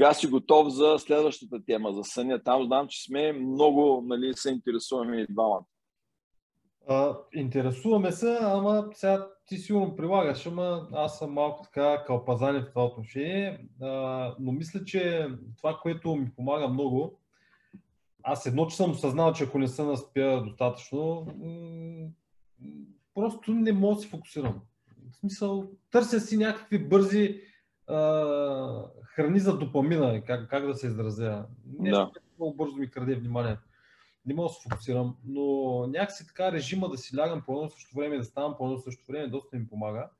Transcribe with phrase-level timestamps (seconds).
[0.00, 2.42] сега си готов за следващата тема, за съня.
[2.42, 5.64] Там знам, че сме много, нали, се интересуваме и двамата.
[7.34, 12.84] Интересуваме се, ама сега ти сигурно прилагаш, ама аз съм малко така кълпазани в това
[12.84, 13.66] отношение.
[13.82, 13.88] А,
[14.38, 17.18] но мисля, че това, което ми помага много,
[18.22, 21.26] аз едно, че съм осъзнал, че ако не се наспя достатъчно,
[23.14, 24.60] просто не мога да се фокусирам.
[25.12, 27.40] В смисъл, търся си някакви бързи
[27.86, 27.96] а,
[29.20, 31.46] храни за допамина, как, как да се изразя.
[31.78, 32.20] Нещо, да.
[32.38, 33.56] много бързо ми краде внимание.
[34.26, 35.42] Не мога да се фокусирам, но
[35.86, 39.12] някакси така режима да си лягам по едно също време, да ставам по едно също
[39.12, 40.10] време, доста ми помага.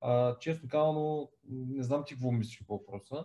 [0.00, 3.24] А, често казано, не знам ти какво мислиш по въпроса,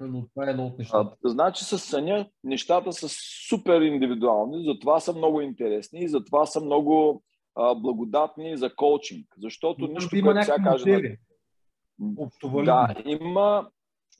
[0.00, 1.16] но това е едно от нещата.
[1.24, 3.08] А, значи с съня нещата са
[3.48, 7.22] супер индивидуални, затова са много интересни и затова са много
[7.54, 9.26] а, благодатни за коучинг.
[9.38, 10.84] Защото но, нищо, което сега кажа...
[12.64, 13.70] Да, има,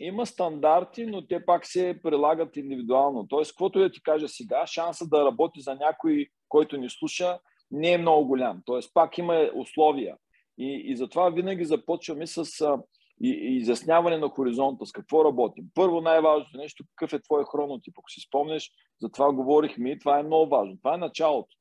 [0.01, 3.27] има стандарти, но те пак се прилагат индивидуално.
[3.29, 7.39] Тоест, каквото да ти кажа сега, шанса да работи за някой, който ни слуша,
[7.71, 8.63] не е много голям.
[8.65, 10.17] Тоест, пак има условия.
[10.59, 12.83] И, и затова винаги започваме с а,
[13.23, 15.65] и, и изясняване на хоризонта, с какво работим.
[15.75, 17.95] Първо най-важното нещо, какъв е твой хронотип.
[17.99, 20.77] Ако си спомнеш, за това говорихме и това е много важно.
[20.79, 21.57] Това е началото.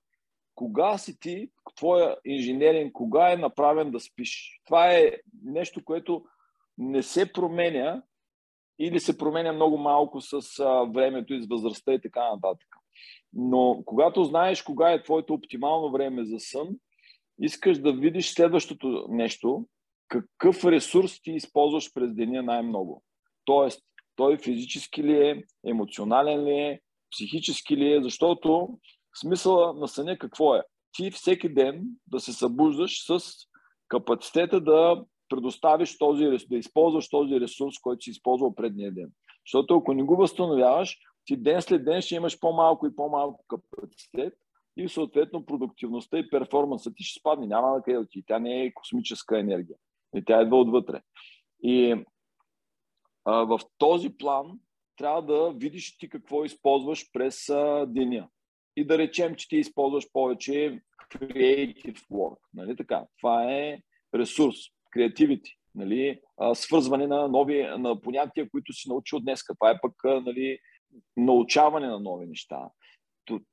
[0.55, 4.61] Кога си ти, твоя инженеринг, кога е направен да спиш?
[4.65, 5.11] Това е
[5.43, 6.25] нещо, което
[6.77, 8.01] не се променя
[8.79, 12.67] или се променя много малко с а, времето и с възрастта и така нататък.
[13.33, 16.69] Но когато знаеш кога е твоето оптимално време за сън,
[17.39, 19.65] искаш да видиш следващото нещо,
[20.07, 23.03] какъв ресурс ти използваш през деня най-много.
[23.45, 23.83] Тоест,
[24.15, 26.79] той физически ли е, емоционален ли е,
[27.11, 28.69] психически ли е, защото
[29.19, 30.61] смисъла на съня какво е?
[30.91, 33.19] Ти всеки ден да се събуждаш с
[33.87, 39.11] капацитета да предоставиш този, да използваш този ресурс, който си използвал предния ден.
[39.45, 44.33] Защото ако не го възстановяваш, ти ден след ден ще имаш по-малко и по-малко капацитет
[44.77, 47.47] и съответно продуктивността и перформансът ти ще спадне.
[47.47, 48.23] Няма на къде да ти.
[48.27, 49.77] Тя не е космическа енергия.
[50.15, 51.01] И тя идва отвътре.
[51.63, 52.05] И
[53.25, 54.59] а, в този план
[54.97, 57.45] трябва да видиш ти какво използваш през
[57.87, 58.29] деня.
[58.75, 60.81] И да речем, че ти използваш повече
[61.13, 62.37] creative work.
[62.53, 63.05] Нали така?
[63.21, 63.77] Това е
[64.15, 64.55] ресурс,
[64.95, 65.55] creativity.
[65.75, 66.19] Нали?
[66.53, 69.41] Свързване на нови на понятия, които си научил днес.
[69.59, 70.59] Това е пък нали,
[71.17, 72.69] научаване на нови неща.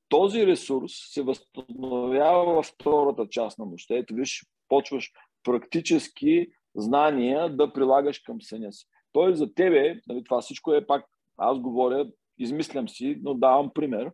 [0.08, 3.96] Този ресурс се възстановява във втората част на нощта.
[3.96, 5.12] Ето виж, почваш
[5.42, 6.46] практически
[6.76, 8.86] знания да прилагаш към съня си.
[9.12, 11.04] Тоест за тебе, нали, това всичко е пак,
[11.36, 14.10] аз говоря, измислям си, но давам пример.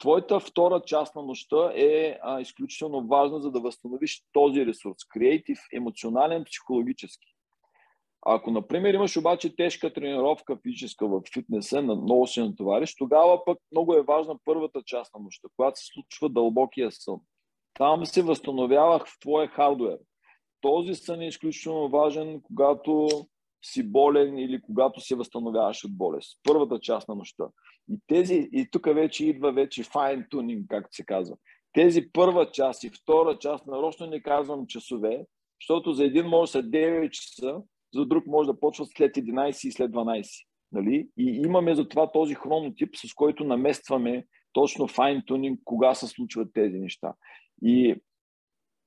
[0.00, 4.96] Твоята втора част на нощта е а, изключително важна, за да възстановиш този ресурс.
[5.08, 7.26] Креатив, емоционален, психологически.
[8.22, 13.58] Ако, например, имаш обаче тежка тренировка физическа в фитнеса, на много си натовариш, тогава пък
[13.72, 17.20] много е важна първата част на нощта, когато се случва дълбокия сън.
[17.74, 19.98] Там се възстановявах в твоя хардуер
[20.60, 23.08] този сън е изключително важен, когато
[23.64, 26.40] си болен или когато се възстановяваш от болест.
[26.48, 27.44] Първата част на нощта.
[27.90, 31.36] И, тези, и тук вече идва вече fine tuning, както се казва.
[31.72, 35.26] Тези първа част и втора част, нарочно не казвам часове,
[35.60, 37.62] защото за един може са 9 часа,
[37.94, 40.46] за друг може да почва след 11 и след 12.
[40.72, 41.08] Нали?
[41.16, 46.52] И имаме за това този хронотип, с който наместваме точно fine tuning, кога се случват
[46.54, 47.14] тези неща.
[47.62, 47.94] И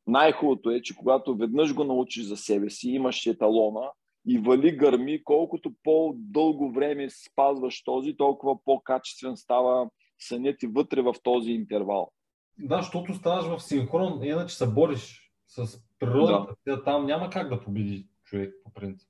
[0.07, 3.91] най-хубавото е, че когато веднъж го научиш за себе си, имаш еталона
[4.27, 9.89] и вали гърми, колкото по-дълго време спазваш този, толкова по-качествен става
[10.19, 12.11] сънят и вътре в този интервал.
[12.59, 16.55] Да, защото ставаш в синхрон, иначе се бориш с природата.
[16.67, 16.83] Да.
[16.83, 19.09] Там няма как да победи човек по принцип.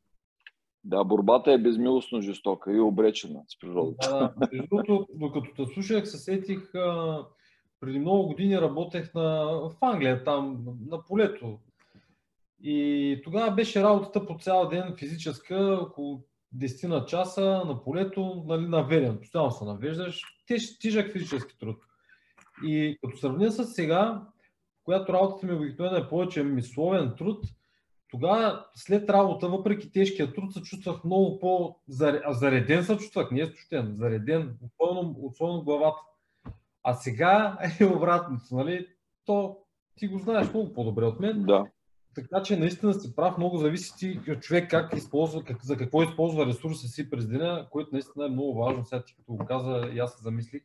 [0.84, 4.34] Да, борбата е безмилостно жестока и обречена с природата.
[4.40, 5.06] Да, да.
[5.14, 6.72] докато те слушах, се сетих
[7.80, 11.60] преди много години работех на, в Англия, там на полето.
[12.63, 16.24] И тогава беше работата по цял ден физическа, около
[16.57, 19.19] 10 на часа на полето, нали, наведен.
[19.19, 20.21] Постоянно се навеждаш.
[20.48, 21.77] Теж, тежък физически труд.
[22.63, 24.21] И като сравня с сега,
[24.83, 27.45] която работата ми обикновено е повече мисловен труд,
[28.12, 33.95] тогава след работа, въпреки тежкия труд, се чувствах много по-зареден се чувствах, не е стощен,
[33.95, 36.00] зареден, особено, особено главата.
[36.83, 38.88] А сега е обратното, нали?
[39.25, 39.57] То
[39.95, 41.44] ти го знаеш много по-добре от мен.
[41.44, 41.65] Да.
[42.15, 46.04] Така че наистина си прав, много зависи ти от човек как използва, как, за какво
[46.04, 48.86] използва ресурса си през деня, което наистина е много важно.
[48.86, 50.63] Сега ти като го каза и аз се замислих,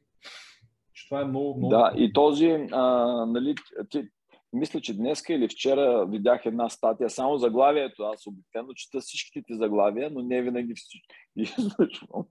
[0.94, 1.70] че това е много, много...
[1.70, 2.84] Да, и този, а,
[3.26, 3.54] нали,
[3.90, 4.08] ти,
[4.52, 10.10] мисля, че днес или вчера видях една статия, само заглавието, аз обикновено чета всичките заглавия,
[10.10, 10.74] но не винаги
[11.36, 12.24] излъчвам.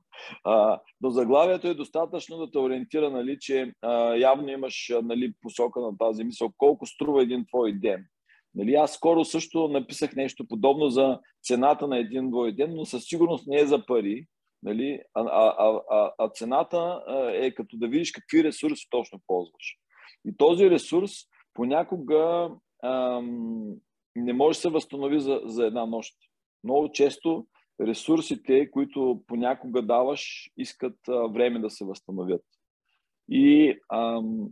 [1.02, 5.98] но заглавието е достатъчно да те ориентира, нали, че а, явно имаш нали, посока на
[5.98, 8.06] тази мисъл, колко струва един твой ден.
[8.58, 13.04] Нали, аз скоро също написах нещо подобно за цената на един твой ден, но със
[13.04, 14.26] сигурност не е за пари,
[14.64, 19.78] нали, а, а, а, а цената е като да видиш какви ресурси точно ползваш.
[20.26, 21.12] И този ресурс
[21.54, 22.50] понякога
[22.84, 23.74] ам,
[24.16, 26.14] не може да се възстанови за, за една нощ.
[26.64, 27.48] Много често
[27.82, 32.44] ресурсите, които понякога даваш, искат а, време да се възстановят.
[33.30, 34.48] И ам,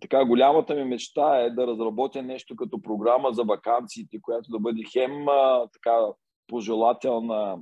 [0.00, 4.82] така голямата ми мечта е да разработя нещо като програма за вакансиите, която да бъде
[4.92, 5.96] хем а, така
[6.46, 7.58] пожелателна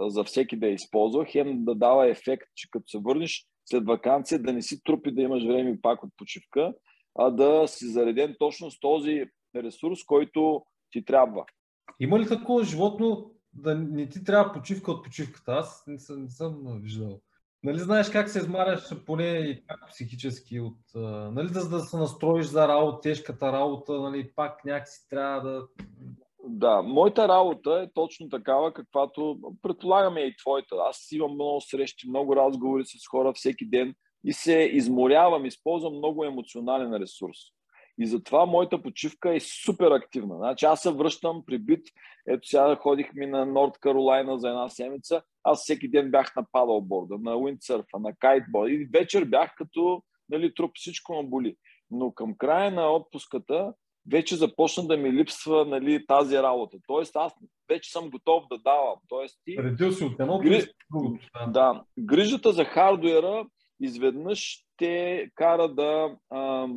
[0.00, 4.42] за всеки да я използва, хем да дава ефект, че като се върнеш след вакансия,
[4.42, 6.74] да не си трупи да имаш време пак от почивка,
[7.18, 9.24] а да си зареден точно с този
[9.56, 11.44] ресурс, който ти трябва.
[12.00, 15.52] Има ли такова животно да не ти трябва почивка от почивката?
[15.52, 17.20] Аз не съм, не съм виждал.
[17.68, 20.78] Нали знаеш как се измаряш поне и как психически от...
[21.34, 25.62] Нали да, да се настроиш за работа, тежката работа, нали пак някакси трябва да...
[26.48, 30.76] Да, моята работа е точно такава, каквато предполагаме и твоята.
[30.88, 33.94] Аз имам много срещи, много разговори с хора всеки ден
[34.24, 37.36] и се изморявам, използвам много емоционален ресурс.
[38.00, 40.36] И затова моята почивка е супер активна.
[40.36, 41.86] Значи аз се връщам при бит.
[42.28, 45.22] Ето сега ходихме на Норд Каролайна за една седмица.
[45.50, 48.72] Аз всеки ден бях на падалборда, на уиндсърфа, на кайтборда.
[48.72, 51.56] И вечер бях като нали, труп, всичко ме боли.
[51.90, 53.72] Но към края на отпуската
[54.10, 56.76] вече започна да ми липсва нали, тази работа.
[56.86, 57.32] Тоест аз
[57.68, 58.96] вече съм готов да давам.
[59.08, 59.56] Тоест ти...
[59.58, 60.64] Редил си от едното Гри...
[61.48, 61.84] Да.
[61.98, 63.46] Грижата за хардуера
[63.80, 66.68] изведнъж те кара да, а,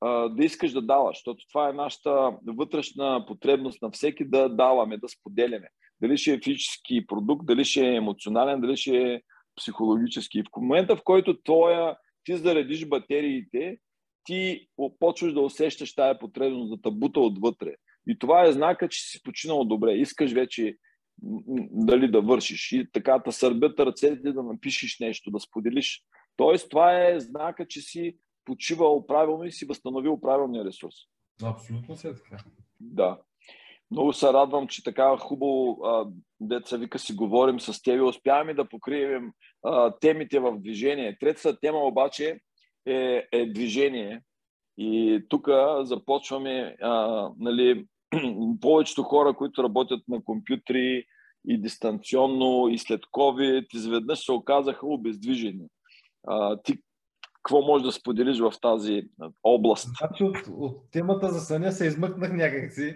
[0.00, 4.98] а, да искаш да даваш, защото това е нашата вътрешна потребност на всеки да даваме,
[4.98, 5.68] да споделяме.
[6.02, 9.20] Дали ще е физически продукт, дали ще е емоционален, дали ще е
[9.56, 10.42] психологически.
[10.42, 13.78] В момента, в който твоя, ти заредиш батериите,
[14.24, 14.68] ти
[14.98, 17.74] почваш да усещаш тая потребност да табута отвътре.
[18.08, 19.92] И това е знака, че си починал добре.
[19.92, 20.76] Искаш вече
[21.70, 22.72] дали да вършиш.
[22.72, 26.02] И така да сърбят ръцете да напишеш нещо, да споделиш
[26.38, 30.94] Тоест, това е знака, че си почивал правилно и си възстановил правилния ресурс.
[31.42, 32.44] Абсолютно се е така.
[32.80, 33.20] Да.
[33.90, 35.78] Много се радвам, че така хубаво,
[36.40, 39.32] деца вика, си говорим с теб и успяваме да покрием
[39.64, 41.16] а, темите в движение.
[41.20, 42.40] Третата тема обаче
[42.86, 44.22] е, е движение.
[44.78, 45.48] И тук
[45.82, 47.86] започваме, а, нали,
[48.60, 51.04] повечето хора, които работят на компютри
[51.48, 55.66] и дистанционно, и след COVID, изведнъж се оказаха обездвижени.
[56.26, 56.78] А, ти
[57.42, 59.02] какво можеш да споделиш в тази
[59.42, 59.88] област?
[59.98, 62.94] Значи от, от темата за съня се измъкнах някакси.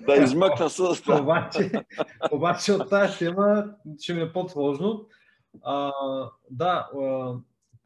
[0.00, 1.72] Да, измъкна с обаче,
[2.32, 3.64] обаче от тази тема
[4.00, 5.06] ще ми е по-сложно.
[5.62, 5.92] А,
[6.50, 7.34] да, а,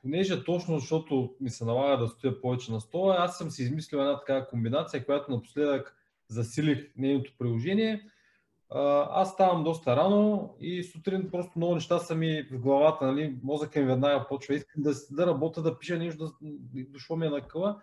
[0.02, 3.98] понеже точно защото ми се налага да стоя повече на стола, аз съм си измислил
[3.98, 5.96] една такава комбинация, която напоследък
[6.28, 8.02] засилих нейното приложение–
[9.10, 13.38] аз ставам доста рано и сутрин просто много неща са ми в главата, нали?
[13.42, 14.54] мозъка ми веднага почва.
[14.54, 16.48] Искам да, да работя, да пиша нещо, да,
[16.88, 17.80] дошло ми е на къла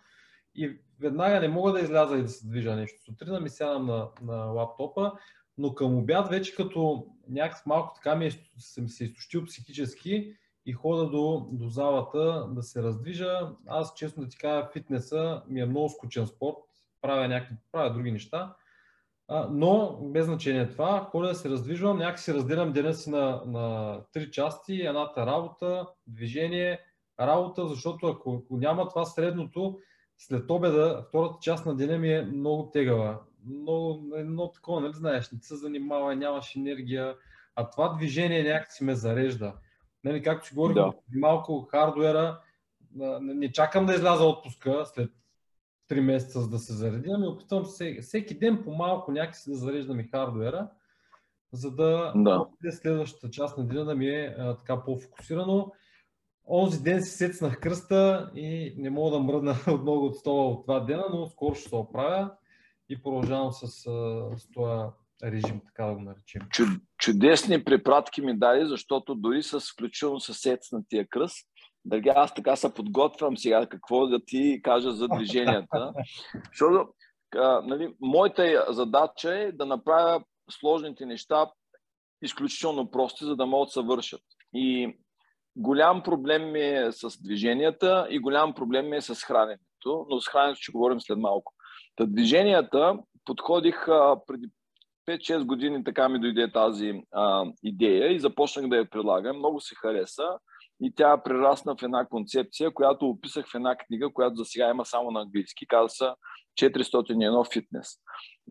[0.57, 3.03] и веднага не мога да изляза и да се движа нещо.
[3.03, 5.11] Сутрина ми сядам на, на лаптопа,
[5.57, 10.33] но към обяд вече като някак малко така ми е, съм се изтощил психически
[10.65, 13.49] и хода до, до залата да се раздвижа.
[13.67, 16.57] Аз честно да ти кажа, фитнеса ми е много скучен спорт,
[17.01, 18.55] правя някакви, правя други неща
[19.49, 24.31] но без значение това, ходя да се раздвижвам, някакси разделям деня си на, на три
[24.31, 26.79] части, едната работа, движение,
[27.19, 29.79] работа, защото ако, ако няма това средното,
[30.17, 33.19] след обеда, втората част на деня ми е много тегава.
[33.45, 37.15] Много, едно такова, нали знаеш, не се занимава, нямаш енергия,
[37.55, 39.53] а това движение някакси ме зарежда.
[40.03, 40.93] Нали, както си говорих да.
[41.15, 42.39] малко хардуера,
[43.21, 45.11] не чакам да изляза отпуска след
[45.89, 49.55] 3 месеца за да се заредя, ами опитвам се всеки ден по малко някакси да
[49.55, 50.69] зареждам и хардуера,
[51.51, 52.45] за да, да.
[52.71, 55.71] следващата част на деня да ми е а, така по-фокусирано.
[56.49, 60.79] Онзи ден си сецнах кръста и не мога да мръдна отново от стола от това
[60.79, 62.31] дена, но скоро ще се оправя
[62.89, 64.81] и продължавам с, с този
[65.23, 66.41] режим, така да го наречем.
[66.97, 71.47] Чудесни препратки ми даде, защото дори с включително с сецнатия кръст,
[71.85, 75.93] дали аз така се подготвям сега какво да ти кажа за движенията.
[76.51, 76.89] Защото
[77.35, 81.51] а, нали, моята задача е да направя сложните неща
[82.21, 84.21] изключително прости, за да могат да се вършат.
[84.53, 84.97] И
[85.57, 90.27] голям проблем ми е с движенията и голям проблем ми е с храненето, но с
[90.27, 91.53] храненето ще говорим след малко.
[91.95, 94.47] Та движенията подходих а, преди
[95.09, 99.37] 5-6 години така ми дойде тази а, идея и започнах да я прилагам.
[99.37, 100.27] Много се хареса
[100.81, 104.85] и тя прерасна в една концепция, която описах в една книга, която за сега има
[104.85, 105.67] само на английски.
[105.67, 106.05] Каза се
[106.61, 107.87] 401 фитнес.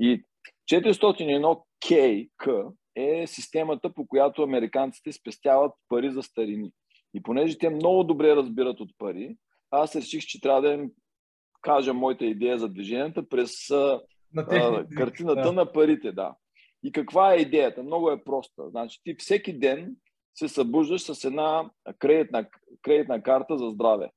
[0.00, 0.22] И
[0.70, 6.70] 401 K е системата, по която американците спестяват пари за старини.
[7.16, 9.36] И понеже те много добре разбират от пари,
[9.70, 10.90] аз реших, че трябва да им
[11.62, 15.52] кажа моята идея за движенията през на а, картината да.
[15.52, 16.12] на парите.
[16.12, 16.34] Да.
[16.82, 17.82] И каква е идеята?
[17.82, 18.70] Много е проста.
[18.70, 19.96] Значи ти всеки ден
[20.34, 22.46] се събуждаш с една кредитна,
[22.82, 24.10] кредитна карта за здраве.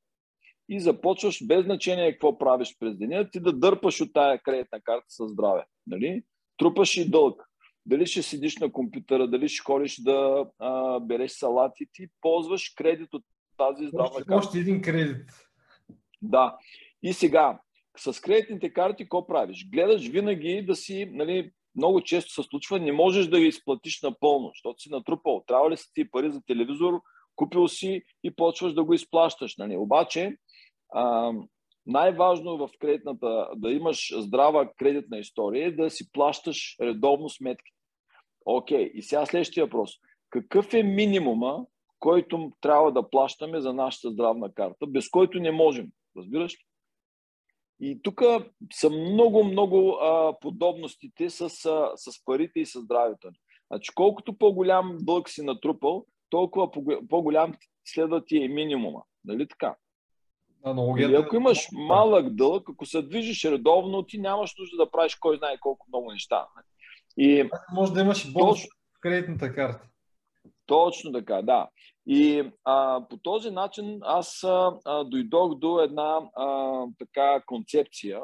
[0.70, 5.06] И започваш без значение какво правиш през деня, ти да дърпаш от тая кредитна карта
[5.10, 5.66] за здраве.
[5.88, 6.24] Нали?
[6.58, 7.49] Трупаш и дълг.
[7.90, 13.14] Дали ще седиш на компютъра, дали ще ходиш да а, береш салати, ти ползваш кредит
[13.14, 13.24] от
[13.58, 14.36] тази здравна карта.
[14.36, 15.26] Още един кредит.
[16.22, 16.58] Да.
[17.04, 17.60] И сега,
[17.98, 19.70] с кредитните карти, какво правиш?
[19.70, 24.52] Гледаш винаги да си, нали, много често се случва, не можеш да ги изплатиш напълно,
[24.54, 25.44] защото си натрупал.
[25.48, 27.02] Трябва ли са ти пари за телевизор,
[27.36, 29.58] купил си и почваш да го изплащаш.
[29.58, 29.78] Нали?
[29.78, 30.38] Обаче,
[30.94, 31.34] а,
[31.86, 37.72] най-важно в кредитната, да имаш здрава кредитна история е да си плащаш редовно сметки.
[38.52, 39.92] Окей, и сега следващия въпрос.
[40.30, 41.66] Какъв е минимума,
[42.00, 45.88] който трябва да плащаме за нашата здравна карта, без който не можем?
[46.18, 46.64] Разбираш ли?
[47.80, 48.22] И тук
[48.74, 53.30] са много, много а, подобностите с, а, с парите и с здравето.
[53.72, 56.72] Значи, колкото по-голям дълг си натрупал, толкова
[57.10, 57.54] по-голям
[57.86, 59.04] следва ти е минимума.
[59.26, 59.76] Нали така?
[60.64, 61.12] Аналогията...
[61.12, 65.38] Или ако имаш малък дълг, ако се движиш редовно, ти нямаш нужда да правиш кой
[65.38, 66.48] знае колко много неща.
[67.20, 67.50] И...
[67.74, 69.88] Може да имаш и бонус в кредитната карта.
[70.66, 71.70] Точно така, да.
[72.08, 78.22] И а, по този начин аз а, дойдох до една а, така концепция.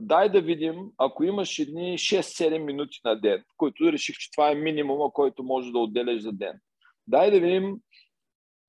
[0.00, 4.54] Дай да видим, ако имаш едни 6-7 минути на ден, които реших, че това е
[4.54, 6.60] минимума, който може да отделяш за ден.
[7.06, 7.76] Дай да видим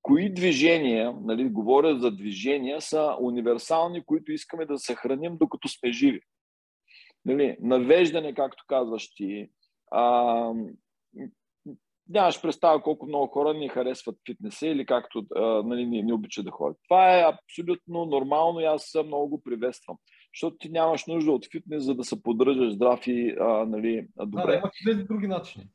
[0.01, 6.21] кои движения, нали, говоря за движения, са универсални, които искаме да съхраним докато сме живи.
[7.25, 9.49] Нали, навеждане, както казваш ти,
[9.91, 10.53] а,
[12.09, 16.45] нямаш представа колко много хора ни харесват фитнеса или както а, нали, не, не обичат
[16.45, 16.77] да ходят.
[16.87, 19.97] Това е абсолютно нормално и аз много го приветствам.
[20.35, 24.51] Защото ти нямаш нужда от фитнес, за да се поддържаш здрав и а, нали, добре.
[24.51, 25.65] Да, има хиляди други начини.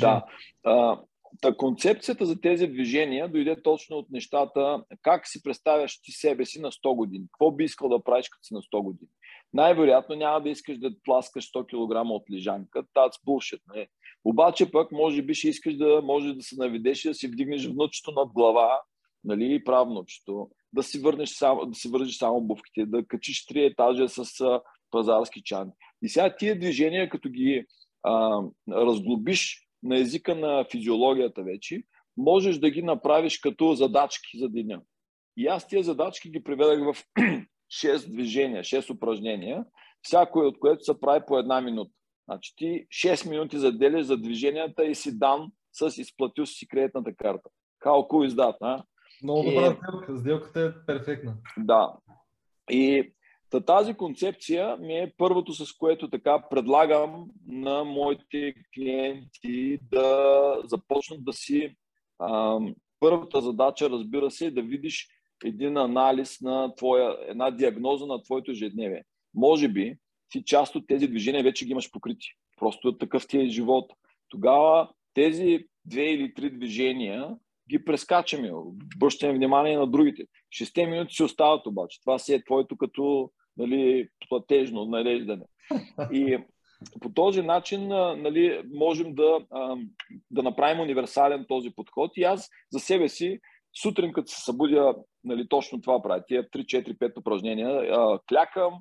[0.00, 0.24] Да.
[0.64, 1.00] А,
[1.40, 6.60] Та концепцията за тези движения дойде точно от нещата, как си представяш ти себе си
[6.60, 7.24] на 100 години.
[7.32, 9.08] Какво би искал да правиш като си на 100 години?
[9.54, 12.82] Най-вероятно няма да искаш да тласкаш 100 кг от лежанка.
[12.82, 13.60] That's bullshit.
[13.74, 13.88] Не?
[14.24, 17.66] Обаче пък може би ще искаш да може да се наведеш и да си вдигнеш
[17.66, 18.80] внучето над глава,
[19.24, 24.08] нали, правнучето, да си върнеш само, да си вържиш само обувките, да качиш три етажа
[24.08, 25.76] с а, пазарски чанти.
[26.02, 27.64] И сега тия движения, като ги
[28.02, 31.82] а, разглобиш на езика на физиологията вече,
[32.16, 34.80] можеш да ги направиш като задачки за деня.
[35.36, 37.04] И аз тия задачки ги приведах в
[37.72, 39.64] 6 движения, 6 упражнения,
[40.02, 41.90] всяко от което се прави по една минута.
[42.24, 47.50] Значи ти 6 минути заделяш за движенията и си дан с изплатил си кредитната карта.
[47.84, 48.82] How cool is that, а?
[49.22, 49.76] Много добра и...
[49.76, 50.18] сделка.
[50.18, 51.34] Сделката е перфектна.
[51.58, 51.92] Да.
[52.70, 53.12] И
[53.66, 61.32] тази концепция ми е първото, с което така предлагам на моите клиенти да започнат да
[61.32, 61.76] си.
[62.18, 62.58] А,
[63.00, 65.08] първата задача, разбира се, е да видиш
[65.44, 69.04] един анализ на твоя, една диагноза на твоето ежедневие.
[69.34, 69.96] Може би
[70.30, 72.26] ти част от тези движения вече ги имаш покрити.
[72.56, 73.92] Просто такъв ти е живот.
[74.28, 77.36] Тогава тези две или три движения
[77.70, 78.52] ги прескачаме.
[78.96, 80.22] Обръщаме внимание на другите.
[80.50, 82.00] Шесте минути си остават обаче.
[82.00, 85.44] Това си е твоето като нали, платежно нареждане.
[86.12, 86.38] И
[87.00, 89.38] по този начин нали, можем да,
[90.30, 92.16] да направим универсален този подход.
[92.16, 93.38] И аз за себе си
[93.82, 96.24] сутрин, като се събудя, нали, точно това правя.
[96.28, 97.80] Тия 3-4-5 упражнения.
[98.28, 98.74] Клякам,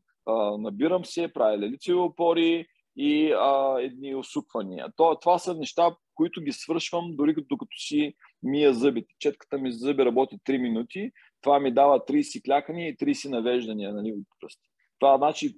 [0.60, 4.88] набирам се, правя лелицеви опори и а, едни усуквания.
[4.98, 9.14] То, това са неща, които ги свършвам дори докато си мия зъбите.
[9.20, 14.12] Четката ми зъби работи 3 минути, това ми дава 30 клякания и 30 навеждания нали,
[14.12, 14.70] от пръсти.
[15.00, 15.58] Това значи,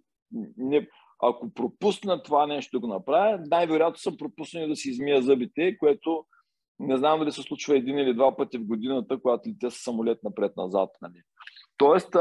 [0.58, 0.88] не,
[1.24, 6.26] ако пропусна това нещо да го направя, най-вероятно съм пропуснал да си измия зъбите, което
[6.88, 10.24] не знам дали се случва един или два пъти в годината, когато летя с самолет
[10.24, 10.90] напред-назад.
[11.02, 11.22] Нали.
[11.78, 12.16] Тоест,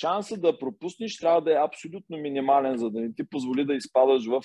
[0.00, 4.26] шансът да пропуснеш трябва да е абсолютно минимален, за да не ти позволи да изпадаш
[4.26, 4.42] в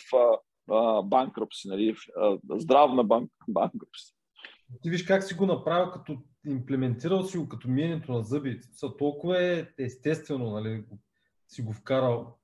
[1.04, 1.96] банкрупси, нали,
[2.50, 4.16] здравна банк, банкрупси.
[4.82, 8.60] Ти виж как си го направил, като имплементирал си го като миенето на зъби.
[8.72, 10.84] Са толкова е естествено, нали,
[11.48, 12.38] си го вкарал.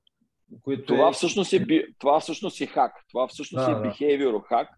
[0.62, 1.14] Което това, е...
[1.14, 2.94] всъщност е, това всъщност е хак.
[3.10, 3.82] Това всъщност да, е да.
[3.82, 4.70] behavior хак,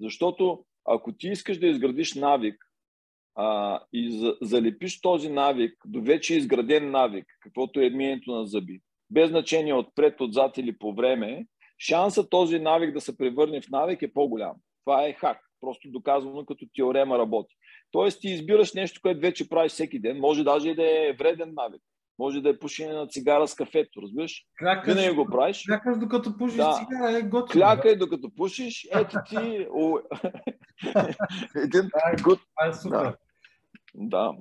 [0.00, 2.64] защото ако ти искаш да изградиш навик
[3.34, 8.80] а, и за, залепиш този навик до вече изграден навик, каквото е миенето на зъби,
[9.10, 11.46] без значение отпред, отзад или по време,
[11.78, 14.56] шанса този навик да се превърне в навик е по-голям.
[14.84, 15.40] Това е хак.
[15.60, 17.54] Просто доказвано като теорема работи.
[17.90, 20.18] Тоест ти избираш нещо, което вече правиш всеки ден.
[20.18, 21.82] Може даже и да е вреден навик.
[22.18, 24.46] Може да е пушене на цигара с кафето, разбираш?
[24.58, 25.64] Клякаш, Винаги го правиш.
[25.66, 26.72] Клякаш докато пушиш да.
[26.72, 27.62] цигара, е готино.
[27.62, 29.36] Клякай докато пушиш, ето ти...
[31.64, 31.90] Един
[32.22, 32.40] год...
[32.40, 32.98] Това е супер.
[32.98, 33.16] Да.
[33.94, 34.32] да.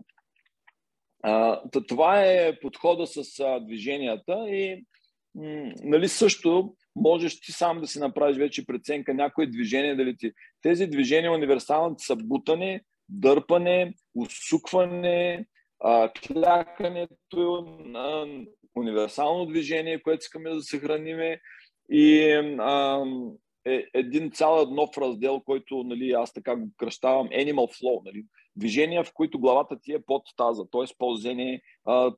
[1.23, 4.85] А, това е подхода с а, движенията и
[5.35, 10.31] м- нали също можеш ти сам да си направиш вече преценка някое движение, дали ти...
[10.61, 15.45] Тези движения универсалните са бутане, дърпане, усукване,
[15.79, 18.25] а, клякането, а,
[18.75, 21.41] универсално движение, което искаме да съхраниме
[21.91, 23.05] и а,
[23.67, 28.05] е, един цял нов раздел, който нали, аз така го кръщавам Animal Flow.
[28.05, 30.95] Нали, движения, в които главата ти е под таза, т.е.
[30.97, 31.61] ползение,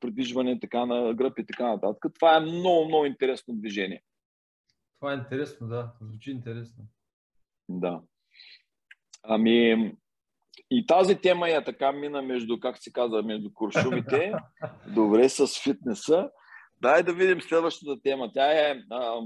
[0.01, 2.13] придвижване така на гръб и така нататък.
[2.15, 4.03] Това е много, много интересно движение.
[4.99, 5.91] Това е интересно, да.
[6.01, 6.83] Звучи интересно.
[7.69, 8.01] Да.
[9.23, 9.91] Ами,
[10.71, 14.33] и тази тема е така мина между, как се казва, между куршумите,
[14.95, 16.29] добре с фитнеса.
[16.81, 18.31] Дай да видим следващата тема.
[18.33, 19.21] Тя е а,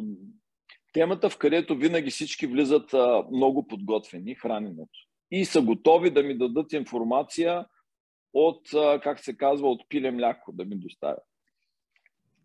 [0.93, 4.99] темата, в където винаги всички влизат а, много подготвени, храненето.
[5.31, 7.65] И са готови да ми дадат информация
[8.33, 11.23] от, а, как се казва, от пиле мляко да ми доставят.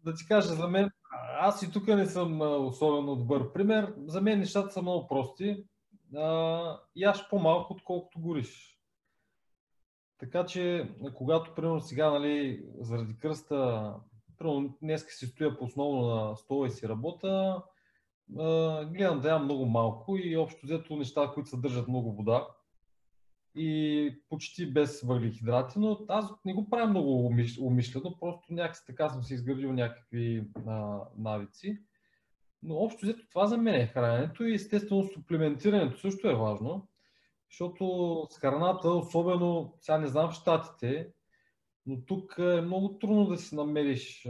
[0.04, 0.90] Да ти кажа, за мен,
[1.40, 3.94] аз и тук не съм особено добър пример.
[4.06, 5.64] За мен нещата са много прости.
[6.16, 8.77] А, яш по-малко, отколкото гориш.
[10.18, 13.94] Така че, когато, примерно, сега, нали, заради кръста,
[14.38, 17.62] примерно, днес си стоя по основно на стола и си работа,
[18.90, 22.48] гледам да ям много малко и общо взето неща, които съдържат много вода
[23.54, 29.22] и почти без въглехидрати, но аз не го правя много умишлено, просто някакси така съм
[29.22, 31.78] си изградил някакви а, навици.
[32.62, 36.87] Но общо взето това за мен е храненето и естествено суплементирането също е важно.
[37.50, 41.08] Защото с храната, особено, сега не знам в Штатите,
[41.86, 44.28] но тук е много трудно да си намериш.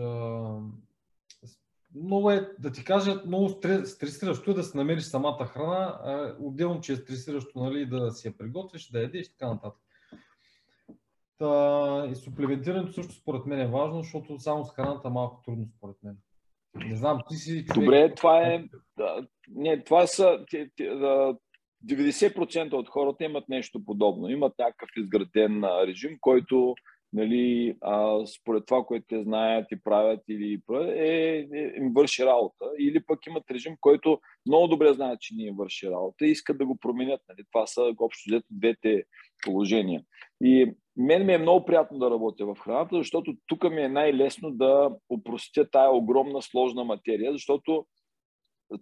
[1.95, 3.49] Много е, да ти кажа, много
[3.85, 8.39] стресиращо е да си намериш самата храна, отделно, че е стресиращо нали, да си я
[8.39, 9.83] приготвиш, да ядеш и така нататък.
[11.39, 15.67] Та, и суплементирането също според мен е важно, защото само с храната е малко трудно
[15.77, 16.17] според мен.
[16.75, 17.85] Не знам, ти си човек...
[17.85, 18.65] Добре, това е...
[18.97, 20.45] Да, не, това са...
[20.79, 21.37] да,
[21.87, 24.29] 90% от хората имат нещо подобно.
[24.29, 26.75] Имат някакъв изграден режим, който
[27.13, 32.65] нали, а, според това, което те знаят и правят или е, е, им върши работа.
[32.79, 36.59] Или пък имат режим, който много добре знаят, че не им върши работа и искат
[36.59, 37.21] да го променят.
[37.29, 37.47] Нали.
[37.53, 39.05] Това са общо взето двете
[39.45, 40.03] положения.
[40.41, 44.51] И мен ми е много приятно да работя в храната, защото тук ми е най-лесно
[44.51, 47.87] да упростя тая огромна сложна материя, защото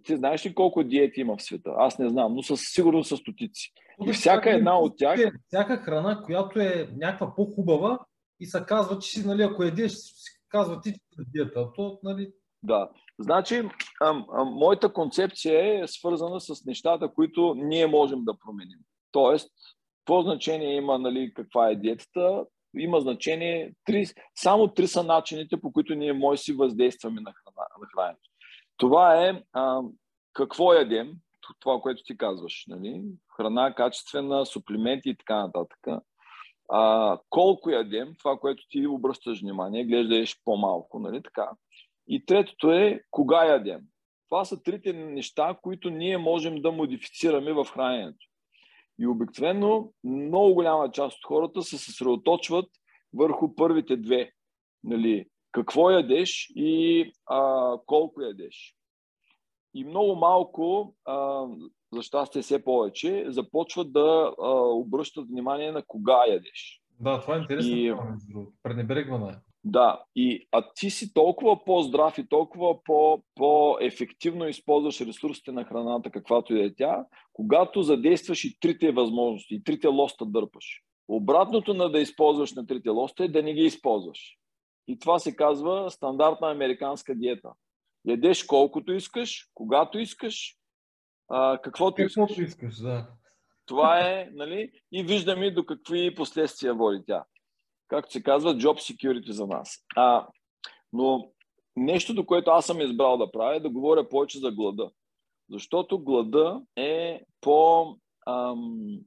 [0.03, 1.73] ти знаеш ли колко диети има в света?
[1.77, 3.73] Аз не знам, но със сигурност са стотици.
[4.07, 5.19] И всяка една от тях...
[5.47, 7.99] Всяка храна, която е някаква по-хубава
[8.39, 9.93] и се казва, че си, нали, ако едеш,
[10.49, 11.67] казва ти, че диета.
[11.75, 12.31] То, нали...
[12.63, 12.89] Да.
[13.19, 13.69] Значи,
[14.01, 18.79] а, а, моята концепция е свързана с нещата, които ние можем да променим.
[19.11, 19.51] Тоест,
[19.99, 22.45] какво значение има нали, каква е диетата?
[22.77, 27.67] Има значение, три, само три са начините, по които ние може си въздействаме на, храна,
[27.81, 28.29] на храненето.
[28.77, 29.81] Това е а,
[30.33, 31.13] какво ядем,
[31.59, 32.65] това, което ти казваш.
[32.67, 33.03] Нали?
[33.37, 35.79] Храна, качествена, суплименти и така нататък.
[36.69, 41.49] А, колко ядем, това, което ти обръщаш внимание, гледаш по-малко, нали така.
[42.07, 43.81] И третото е кога ядем.
[44.29, 48.27] Това са трите неща, които ние можем да модифицираме в храненето.
[48.99, 52.69] И обикновено много голяма част от хората се съсредоточват
[53.13, 54.31] върху първите две.
[54.83, 55.25] Нали,
[55.57, 58.75] какво ядеш и а, колко ядеш.
[59.73, 61.45] И много малко, а,
[61.93, 66.81] за щастие все повече, започват да а, обръщат внимание на кога ядеш.
[66.99, 67.77] Да, това е интересно.
[67.77, 67.95] И...
[68.63, 69.35] Пренебрегване.
[69.63, 76.11] Да, и, а ти си толкова по-здрав и толкова по, по-ефективно използваш ресурсите на храната,
[76.11, 80.81] каквато и да е тя, когато задействаш и трите възможности, и трите лоста дърпаш.
[81.07, 84.37] Обратното на да използваш на трите лоста е да не ги използваш.
[84.87, 87.49] И това се казва стандартна американска диета.
[88.05, 90.55] Ядеш колкото искаш, когато искаш,
[91.29, 92.47] а, каквото, каквото искаш.
[92.47, 93.07] искаш да.
[93.65, 94.71] Това е, нали?
[94.91, 97.25] И виждаме до какви последствия води тя.
[97.87, 99.85] Както се казва, job security за нас.
[99.95, 100.27] А,
[100.93, 101.31] но
[101.75, 104.91] нещото, което аз съм избрал да правя, е да говоря повече за глада.
[105.49, 107.95] Защото глада е по,
[108.27, 108.99] ам,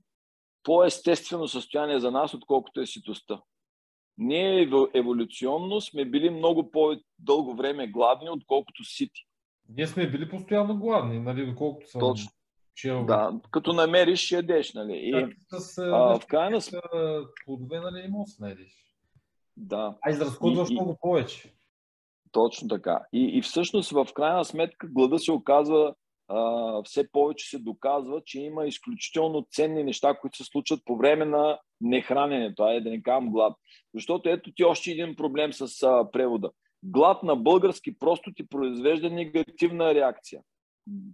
[0.63, 3.41] по-естествено състояние за нас, отколкото е ситостта.
[4.21, 9.27] Ние еволюционно сме били много по-дълго време гладни, отколкото сити.
[9.69, 12.31] Ние сме били постоянно гладни, нали, доколкото съм Точно.
[12.75, 13.05] чел.
[13.05, 14.97] Да, като намериш, ядеш, нали.
[14.97, 17.25] И, с, а, в крайна сметка...
[17.45, 18.73] Плодове, нали, не можеш да найдеш.
[19.57, 19.99] Да.
[20.03, 21.55] А изразходваш и, много повече.
[22.33, 23.01] Точно така.
[23.13, 25.95] И, и всъщност, в крайна сметка, глада се оказва
[26.31, 31.25] а, все повече се доказва, че има изключително ценни неща, които се случват по време
[31.25, 33.57] на нехраненето, е да не казвам глад.
[33.95, 36.51] Защото ето ти още един проблем с а, превода.
[36.83, 40.41] Глад на български просто ти произвежда негативна реакция.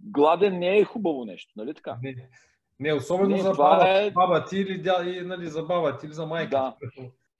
[0.03, 1.97] Гладен не е хубаво нещо, нали така?
[2.03, 2.29] Не,
[2.79, 4.11] не особено не, за баба, е...
[4.11, 6.49] баба ти или, дя, и, нали, за баба ти или за майка.
[6.49, 6.75] Да.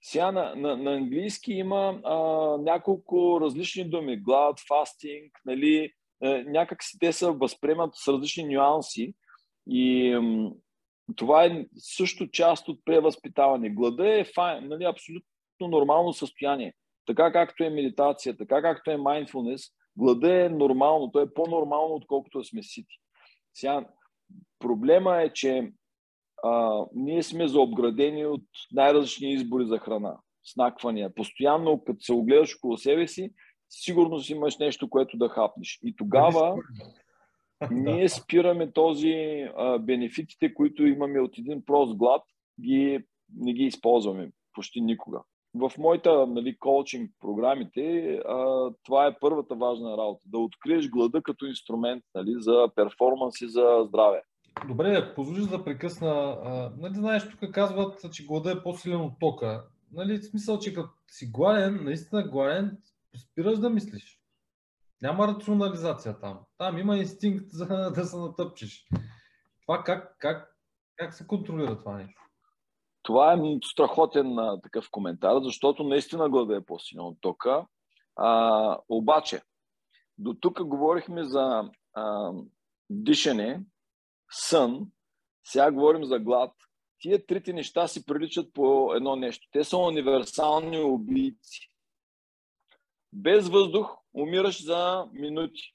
[0.02, 2.16] Сега на, на, на английски има а,
[2.58, 4.16] няколко различни думи.
[4.16, 5.92] Глад, фастинг, нали,
[6.46, 9.14] някак си те се възприемат с различни нюанси
[9.66, 10.16] и
[11.16, 13.70] това е също част от превъзпитаване.
[13.70, 15.26] Глада е файн, нали, абсолютно
[15.60, 16.74] нормално състояние.
[17.06, 22.44] Така както е медитация, така както е mindfulness, глада е нормално, то е по-нормално, отколкото
[22.44, 22.94] сме сити.
[23.54, 23.86] Сега,
[24.58, 25.72] проблема е, че
[26.44, 31.14] а, ние сме заобградени от най-различни избори за храна, снаквания.
[31.14, 33.30] Постоянно, като се огледаш около себе си,
[33.70, 35.78] сигурно си имаш нещо, което да хапнеш.
[35.84, 36.56] И тогава
[37.70, 42.22] ние спираме този а, бенефитите, които имаме от един прост глад,
[42.60, 43.04] ги,
[43.36, 45.22] не ги използваме почти никога.
[45.54, 50.22] В моята нали, коучинг програмите а, това е първата важна работа.
[50.26, 54.22] Да откриеш глада като инструмент нали, за перформанс и за здраве.
[54.68, 59.12] Добре, ако позволиш да прекъсна, а, нали, знаеш, тук казват, че глада е по-силен от
[59.20, 59.64] тока.
[59.92, 62.78] Нали, в смисъл, че като си гладен, наистина гладен,
[63.16, 64.20] спираш да мислиш.
[65.02, 66.40] Няма рационализация там.
[66.58, 68.86] Там има инстинкт за да се натъпчеш.
[69.62, 70.56] Това как, как,
[70.96, 72.22] как се контролира това нещо?
[73.02, 73.38] Това е
[73.72, 77.66] страхотен а, такъв коментар, защото наистина глада е по-силен от тока.
[78.16, 79.42] А, обаче,
[80.18, 82.32] до тук говорихме за а,
[82.90, 83.62] дишане,
[84.30, 84.86] сън,
[85.44, 86.52] сега говорим за глад.
[87.00, 89.48] Тия трите неща си приличат по едно нещо.
[89.52, 91.70] Те са универсални убийци.
[93.12, 95.74] Без въздух умираш за минути.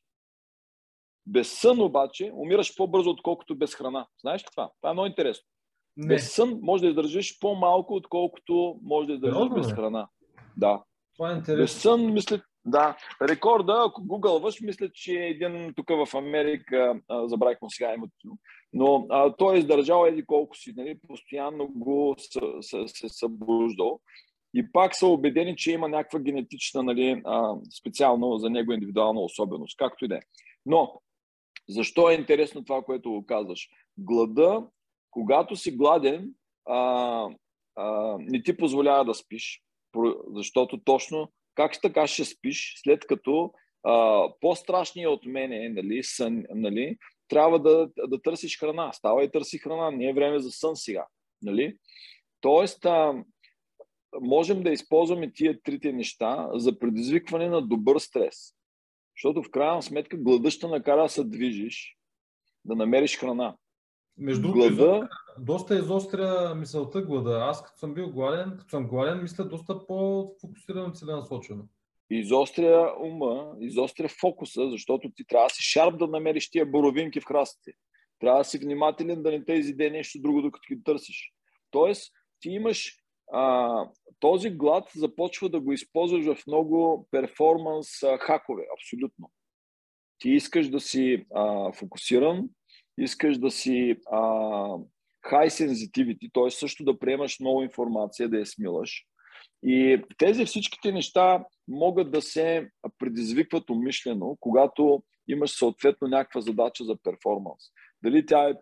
[1.28, 4.08] Без сън обаче умираш по-бързо, отколкото без храна.
[4.22, 4.72] Знаеш ли това?
[4.82, 5.44] Това е много интересно.
[5.98, 6.08] Не.
[6.08, 10.08] Без сън може да издържиш по-малко, отколкото може да издържиш без храна.
[10.58, 10.84] Да.
[11.16, 11.64] Това е интересно.
[11.64, 12.98] Без сън, мисля, да.
[13.22, 18.38] Рекорда, ако гугълваш, мисля, че един тук в Америка, а, забравих му сега името,
[18.74, 22.16] но а, той е издържал еди колко си, нали, постоянно го
[22.88, 24.00] се събуждал
[24.54, 29.78] и пак са убедени, че има някаква генетична, нали, а, специално за него индивидуална особеност,
[29.78, 30.20] както и да е.
[30.66, 31.02] Но,
[31.70, 33.70] защо е интересно това, което го казваш?
[33.98, 34.68] Глада,
[35.12, 36.34] когато си гладен,
[36.66, 37.30] а,
[37.76, 39.62] а, не ти позволява да спиш,
[40.28, 43.52] защото точно как така ще спиш, след като
[43.84, 48.94] а, по-страшният от мене, нали, сън, нали, трябва да, да търсиш храна.
[48.94, 51.08] Става и търси храна, не е време за сън сега.
[51.42, 51.78] Нали?
[52.42, 53.24] Тоест, а,
[54.22, 58.54] можем да използваме тия трите неща за предизвикване на добър стрес.
[59.18, 61.98] Защото в крайна сметка глада ще накара да се движиш,
[62.66, 63.56] да намериш храна.
[64.18, 65.10] Между другото, глада...
[65.40, 67.40] доста изостря мисълта глада.
[67.42, 71.68] Аз като съм бил гладен, като съм гладен, мисля доста по-фокусирано целенасочено.
[72.10, 77.26] Изостря ума, изостря фокуса, защото ти трябва да си шарп да намериш тия боровинки в
[77.26, 77.72] храстите.
[78.20, 81.34] Трябва да си внимателен да не те изиде нещо друго, докато ги търсиш.
[81.72, 83.86] Тоест, ти имаш а,
[84.20, 87.88] този глад започва да го използваш в много перформанс
[88.20, 89.32] хакове, абсолютно.
[90.20, 92.50] Ти искаш да си а, фокусиран,
[92.98, 94.20] искаш да си а,
[95.32, 96.50] high sensitivity, т.е.
[96.50, 99.06] също да приемаш много информация, да я смилаш.
[99.64, 106.96] И тези всичките неща могат да се предизвикват умишлено, когато имаш съответно някаква задача за
[107.04, 107.64] перформанс.
[108.04, 108.60] Дали тя е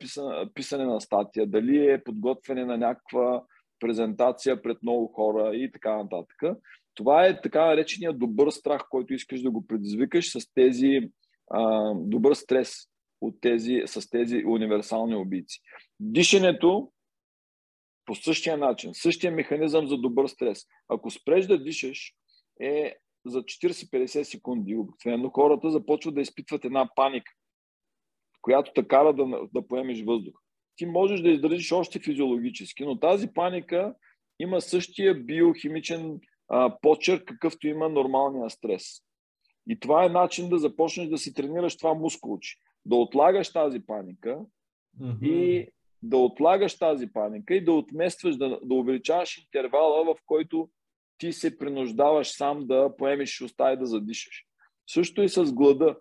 [0.53, 3.43] писане на статия, дали е подготвяне на някаква
[3.81, 6.41] презентация пред много хора и така нататък.
[6.93, 10.99] Това е така наречения добър страх, който искаш да го предизвикаш с тези
[11.49, 12.73] а, добър стрес
[13.21, 15.59] от тези, с тези универсални убийци.
[15.99, 16.91] Дишането
[18.05, 20.65] по същия начин, същия механизъм за добър стрес.
[20.87, 22.13] Ако спреш да дишаш,
[22.61, 24.75] е за 40-50 секунди.
[24.75, 27.31] Обикновено хората започват да изпитват една паника,
[28.41, 30.33] която те кара да, да поемеш въздух
[30.75, 33.93] ти можеш да издържиш още физиологически, но тази паника
[34.39, 39.01] има същия биохимичен а, почерк, какъвто има нормалния стрес.
[39.69, 42.55] И това е начин да започнеш да си тренираш това мускулче.
[42.85, 44.39] Да отлагаш тази паника
[45.01, 45.27] mm-hmm.
[45.27, 45.67] и
[46.03, 50.69] да отлагаш тази паника и да отместваш, да, да увеличаваш интервала, в който
[51.17, 54.45] ти се принуждаваш сам да поемеш уста и да задишаш.
[54.89, 55.95] Също и с глада.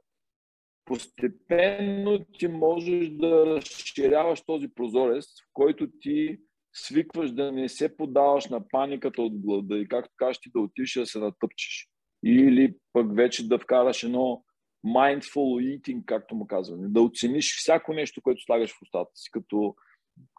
[0.90, 6.38] Постепенно ти можеш да разширяваш този прозорец, в който ти
[6.72, 10.94] свикваш да не се подаваш на паниката от глада и както кажеш ти да отиш
[10.94, 11.88] да се натъпчеш.
[12.24, 14.44] Или пък вече да вкараш едно
[14.86, 16.88] mindful eating, както му казваме.
[16.88, 19.74] Да оцениш всяко нещо, което слагаш в устата си, като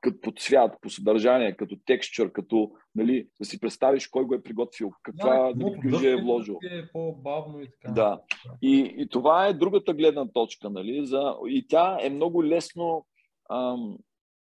[0.02, 4.44] като по цвят, по съдържание, като текстчър, като нали, да си представиш кой го е
[4.44, 6.60] приготвил, каква да, нали, е вложил.
[6.72, 7.92] Е по-бавно и така.
[7.94, 8.22] Да.
[8.62, 10.70] И, и това е другата гледна точка.
[10.70, 13.06] Нали, за, и тя е много лесно
[13.52, 13.98] ам,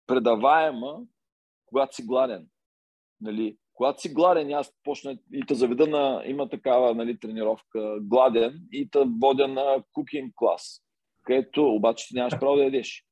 [0.06, 1.00] предаваема,
[1.66, 2.46] когато си гладен.
[3.20, 8.60] Нали, когато си гладен, аз почна и те заведа на, има такава нали, тренировка, гладен,
[8.72, 10.82] и те водя на кукинг клас,
[11.22, 13.04] където обаче ти нямаш право да ядеш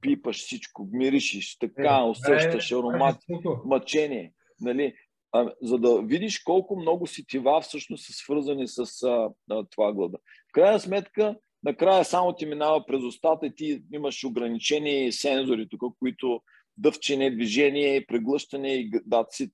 [0.00, 4.32] пипаш всичко, миришиш, така, е, усещаш е, аромат, е, мъчение.
[4.60, 4.94] Нали?
[5.32, 10.18] А, за да видиш колко много сетива всъщност са свързани с а, а, това глада.
[10.48, 15.98] В крайна сметка, накрая само ти минава през устата и ти имаш ограничени сензори тук,
[15.98, 16.40] които
[16.76, 19.52] дъвчене, движение, преглъщане и дацит.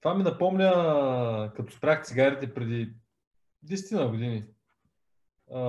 [0.00, 2.88] Това ми напомня, като спрях цигарите преди
[3.66, 4.44] 10 години
[5.52, 5.60] а,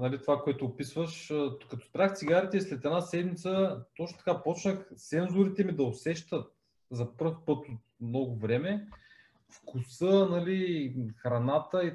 [0.00, 1.32] нали, това, което описваш.
[1.70, 6.52] Като спрях цигарите след една седмица, точно така почнах сензорите ми да усещат
[6.90, 8.86] за първ път от много време
[9.50, 11.92] вкуса, нали, храната и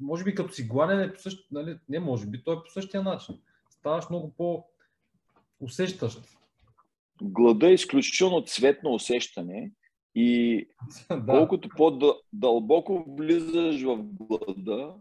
[0.00, 1.50] може би като си гладен е по същ...
[1.50, 3.38] нали, не може би, той е по същия начин.
[3.70, 6.22] Ставаш много по-усещащ.
[7.22, 9.72] Глада е изключително цветно усещане
[10.14, 10.68] и
[11.10, 11.26] да.
[11.26, 14.94] колкото по-дълбоко влизаш в глада,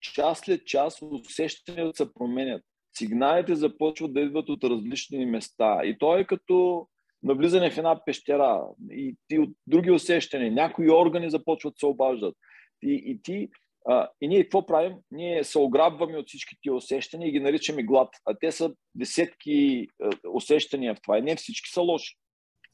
[0.00, 2.62] час след час усещанията се променят.
[2.98, 5.80] Сигналите започват да идват от различни места.
[5.84, 6.86] И то е като
[7.22, 10.52] навлизане в една пещера и ти от други усещания.
[10.52, 12.34] Някои органи започват да се обаждат.
[12.82, 13.48] И, и ти
[13.88, 14.92] а, и ние какво правим?
[15.10, 18.08] Ние се ограбваме от всички тия усещания и ги наричаме глад.
[18.24, 21.18] А те са десетки а, усещания в това.
[21.18, 22.16] И не всички са лоши.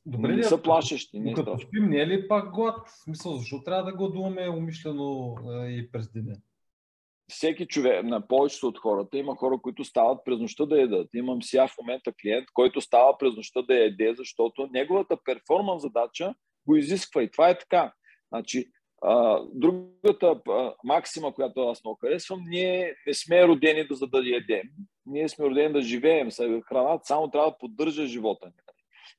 [0.07, 1.21] Добре, не са плашещи.
[1.21, 2.89] Не като спим, не е ли пак глад?
[2.89, 6.37] В смисъл, защо трябва да гладуваме умишлено а, и през деня?
[7.33, 11.09] Всеки човек, на повечето от хората, има хора, които стават през нощта да ядат.
[11.15, 16.35] Имам сега в момента клиент, който става през нощта да яде, защото неговата перформанс задача
[16.67, 17.93] го изисква и това е така.
[18.33, 18.67] Значи,
[19.03, 24.19] а, другата а, максима, която аз много харесвам, ние не сме родени да за да
[24.19, 24.63] ядем.
[25.07, 26.29] Ние сме родени да живеем.
[26.69, 28.53] Храната само трябва да поддържа живота ни.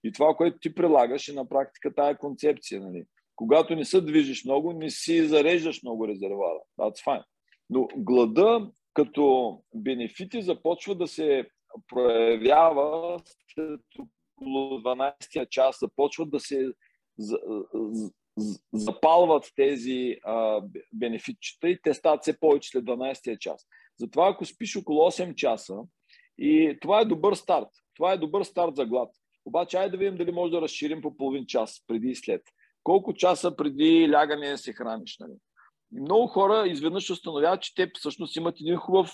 [0.03, 2.81] И това, което ти прилагаш е на практика тая концепция.
[2.81, 3.03] Нали?
[3.35, 6.59] Когато не се движиш много, не си зареждаш много резервара.
[6.79, 7.23] That's fine.
[7.73, 11.47] Но глада като бенефити започва да се
[11.87, 13.19] проявява
[13.53, 13.81] след
[14.37, 16.73] около 12 час, започват да се
[18.73, 20.61] запалват тези а,
[20.93, 23.65] бенефитчета и те стават все повече след 12 час.
[23.99, 25.75] Затова ако спиш около 8 часа,
[26.37, 27.69] и това е добър старт.
[27.95, 29.09] Това е добър старт за глад.
[29.45, 32.41] Обаче, айде да видим дали може да разширим по половин час преди и след.
[32.83, 35.17] Колко часа преди лягане се храниш?
[35.19, 35.33] Нали?
[35.97, 39.11] И много хора изведнъж установяват, че те всъщност имат един хубав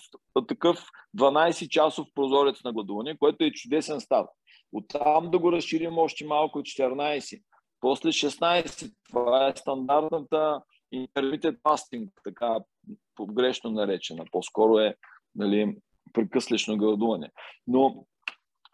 [0.48, 0.86] такъв
[1.18, 4.28] 12-часов прозорец на гладуване, което е чудесен старт.
[4.74, 7.42] Оттам да го разширим още малко 14.
[7.80, 8.94] После 16.
[9.10, 10.62] Това е стандартната
[10.96, 12.58] intermittent fasting, така
[13.16, 14.26] погрешно наречена.
[14.32, 14.96] По-скоро е
[15.36, 15.78] нали,
[16.14, 17.32] прекъслично гладуване.
[17.68, 18.06] Но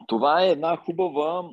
[0.07, 1.49] това е една хубава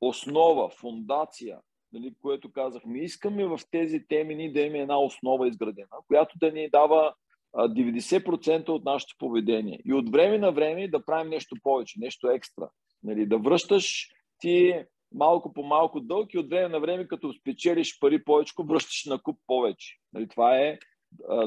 [0.00, 1.58] основа, фундация
[1.92, 6.52] нали, което казахме, искаме в тези теми ни да имаме една основа изградена, която да
[6.52, 7.14] ни дава
[7.54, 9.80] 90% от нашето поведение.
[9.84, 12.68] И от време на време да правим нещо повече, нещо екстра.
[13.02, 14.74] Нали, да връщаш ти
[15.12, 19.22] малко по малко дълг и от време на време, като спечелиш пари повече, връщаш на
[19.22, 19.96] куп повече.
[20.12, 20.78] Нали, това е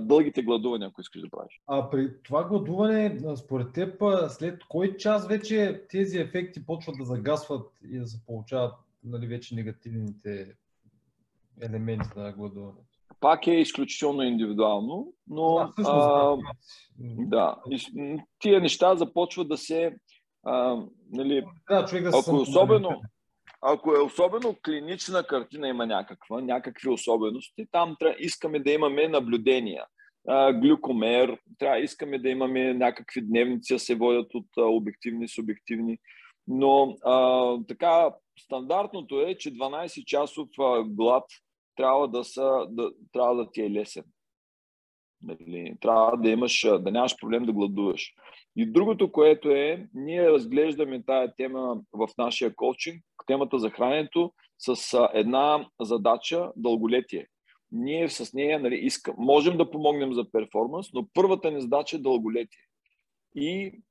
[0.02, 1.62] дългите гладувания, ако искаш да правиш.
[1.68, 7.72] А при това гладуване, според теб, след кой час вече тези ефекти почват да загасват
[7.92, 10.56] и да се получават нали, вече негативните
[11.62, 12.86] елементи на гладуването?
[13.20, 16.38] Пак е изключително индивидуално, но а, а,
[17.00, 17.56] да,
[18.40, 19.96] тия неща започват да се
[20.44, 23.02] а, нали, да, човек да ако, е особено,
[23.62, 29.86] ако е особено клинична картина има някаква, някакви особености, там трябва, искаме да имаме наблюдения.
[30.28, 35.98] А, глюкомер, трябва, искаме да имаме някакви дневници, да се водят от а, обективни, субективни.
[36.54, 41.24] Но а, така, стандартното е, че 12 часов а, глад
[41.76, 44.04] трябва да, са, да, трябва да ти е лесен.
[45.24, 48.14] Нали, трябва да имаш, да нямаш проблем да гладуваш.
[48.56, 54.98] И другото, което е, ние разглеждаме тая тема в нашия коучинг, темата за храненето, с
[55.14, 57.28] една задача дълголетие.
[57.72, 62.00] Ние с нея нали, искам, можем да помогнем за перформанс, но първата ни задача е
[62.00, 62.62] дълголетие.
[63.36, 63.82] И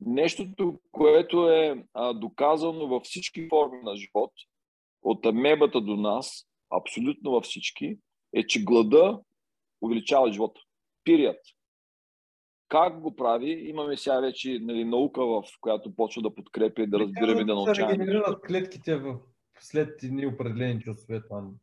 [0.00, 4.32] нещото, което е а, доказано във всички форми на живот,
[5.02, 7.98] от амебата до нас, абсолютно във всички,
[8.34, 9.20] е, че глада
[9.82, 10.60] увеличава живота.
[11.04, 11.40] Пирият.
[12.68, 13.50] Как го прави?
[13.50, 17.96] Имаме сега вече нали, наука, в която почва да подкрепя и да разбираме да научаваме.
[17.96, 19.18] Да регенерират клетките в
[19.60, 21.54] след ни определени часове там.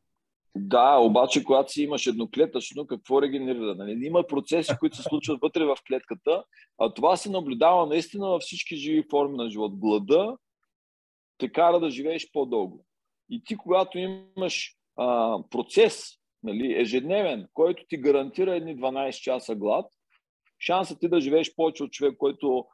[0.58, 3.76] Да, обаче когато си имаш едноклетъчно, какво регенерира?
[3.76, 4.06] Нали?
[4.06, 6.44] Има процеси, които се случват вътре в клетката,
[6.78, 9.80] а това се наблюдава наистина във всички живи форми на живот.
[9.80, 10.38] Глада
[11.38, 12.86] те кара да живееш по-дълго.
[13.30, 16.10] И ти, когато имаш а, процес,
[16.44, 19.86] нали, ежедневен, който ти гарантира едни 12 часа глад,
[20.60, 22.66] шансът ти да живееш повече от човек, който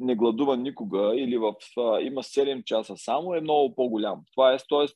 [0.00, 4.20] не гладува никога или в, а, има 7 часа само, е много по-голям.
[4.32, 4.86] Това е, т.е.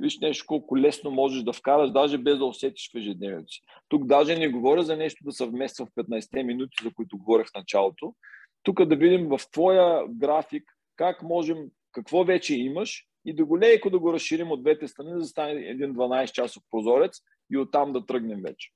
[0.00, 3.62] виж нещо колко лесно можеш да вкараш, даже без да усетиш в ежедневието си.
[3.88, 7.54] Тук даже не говоря за нещо да съвмества в 15 минути, за които говорех в
[7.54, 8.14] началото.
[8.62, 10.64] Тук да видим в твоя график
[10.96, 11.58] как можем,
[11.92, 15.52] какво вече имаш и да го леко да го разширим от двете страни, да стане
[15.52, 17.18] един 12 часов прозорец
[17.50, 18.70] и оттам да тръгнем вече.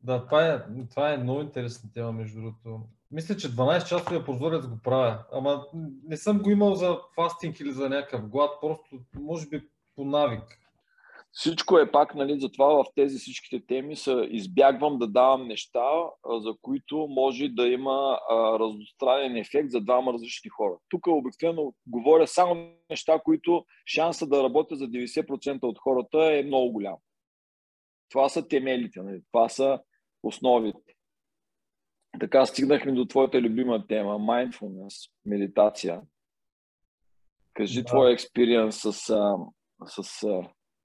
[0.00, 2.80] Да, това е, това е много интересна тема, между другото.
[3.10, 5.66] Мисля, че 12 часовия прозорец го правя, ама
[6.04, 10.60] не съм го имал за фастинг или за някакъв глад, просто може би по навик.
[11.36, 15.90] Всичко е пак, нали, затова в тези всичките теми са, избягвам да давам неща,
[16.40, 20.74] за които може да има а, разностранен ефект за двама различни хора.
[20.88, 26.72] Тук обикновено говоря само неща, които шанса да работя за 90% от хората е много
[26.72, 26.96] голям.
[28.10, 29.22] Това са темелите, нали?
[29.32, 29.80] това са
[30.22, 30.94] основите.
[32.20, 36.00] Така стигнахме до твоята любима тема mindfulness, медитация.
[37.54, 37.86] Кажи да.
[37.86, 39.14] твоя експириенс с,
[39.88, 40.26] с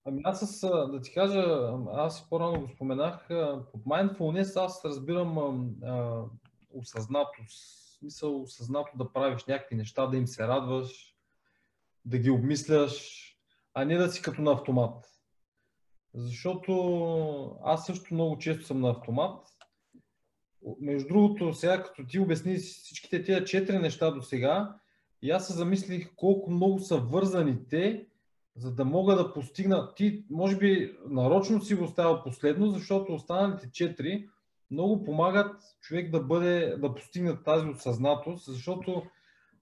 [0.05, 3.27] Ами аз с, да ти кажа, аз по-рано го споменах,
[3.71, 5.37] под mindfulness аз разбирам
[5.83, 6.23] а,
[6.73, 7.79] осъзнатост.
[7.99, 11.15] Смисъл осъзнато да правиш някакви неща, да им се радваш,
[12.05, 13.25] да ги обмисляш,
[13.73, 15.05] а не да си като на автомат.
[16.13, 19.47] Защото аз също много често съм на автомат.
[20.79, 24.75] Между другото, сега като ти обясни всичките тези четири неща до сега,
[25.21, 28.08] и аз се замислих колко много са вързани те,
[28.59, 29.93] за да мога да постигна.
[29.95, 34.29] Ти, може би, нарочно си го оставя последно, защото останалите четири
[34.71, 39.03] много помагат човек да бъде, да постигне тази осъзнатост, защото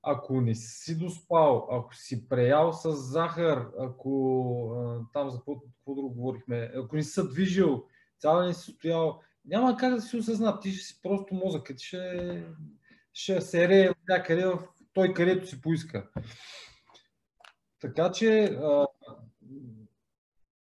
[0.03, 6.71] ако не си доспал, ако си преял с захар, ако там за какво друго говорихме,
[6.75, 7.83] ако не си се движил,
[8.19, 10.61] цял не си стоял, няма как да си осъзнат.
[10.61, 12.43] Ти ще си просто мозъкът, ще,
[13.13, 14.59] ще се рее някъде в
[14.93, 16.09] той, където си поиска.
[17.81, 18.57] Така че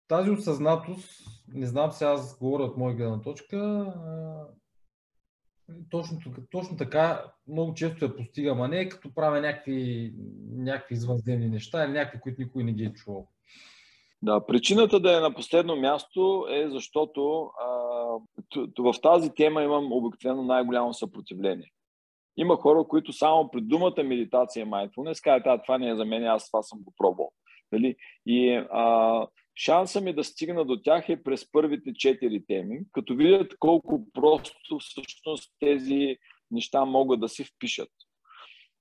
[0.07, 3.93] тази осъзнатост, не знам сега аз говоря от моя гледна точка,
[5.89, 6.17] точно,
[6.51, 10.13] точно така много често я постигам, а не като правя някакви,
[10.51, 13.27] някакви извънземни неща или някакви, които никой не ги е чувал.
[14.21, 17.67] Да, причината да е на последно място е защото а,
[18.79, 21.71] в тази тема имам обикновено най-голямо съпротивление.
[22.37, 26.25] Има хора, които само при думата медитация и mindfulness казват, това не е за мен,
[26.25, 27.31] аз това съм го пробвал.
[27.73, 27.95] Дали?
[28.25, 33.53] И а, шанса ми да стигна до тях е през първите четири теми, като видят
[33.59, 36.17] колко просто всъщност тези
[36.51, 37.89] неща могат да се впишат.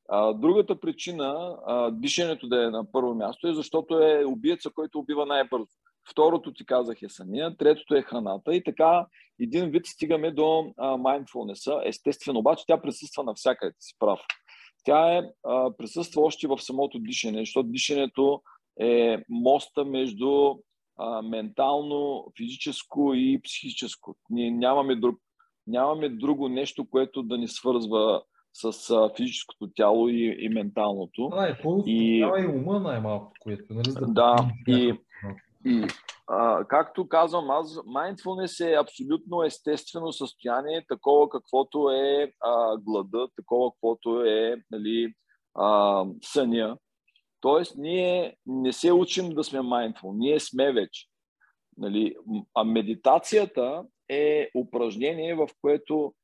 [0.08, 4.98] А, другата причина, а, дишането да е на първо място, е защото е убиеца, който
[4.98, 5.66] убива най-бързо.
[6.10, 9.06] Второто ти казах е съня, третото е храната и така
[9.40, 10.42] един вид стигаме до
[10.78, 11.88] mindfulness.
[11.88, 14.20] Естествено, обаче тя присъства навсякъде, си прав.
[14.84, 18.42] Тя е, а, присъства още в самото дишане, защото дишането
[18.80, 20.54] е моста между
[20.98, 24.16] а, ментално, физическо и психическо.
[24.30, 25.18] Ние нямаме, друг,
[25.66, 31.28] нямаме друго нещо, което да ни свързва с а, физическото тяло и, и менталното.
[31.28, 33.74] Да, е, и, и ума най-малко, което.
[33.74, 34.94] Нали, да, да и,
[35.66, 35.86] и
[36.26, 43.70] а, както казвам аз, mindfulness е абсолютно естествено състояние, такова каквото е а, глада, такова
[43.72, 45.14] каквото е нали,
[45.54, 46.76] а, съня.
[47.40, 51.06] Тоест, ние не се учим да сме mindful, ние сме вече.
[51.78, 52.16] Нали?
[52.54, 56.14] А медитацията е упражнение, в което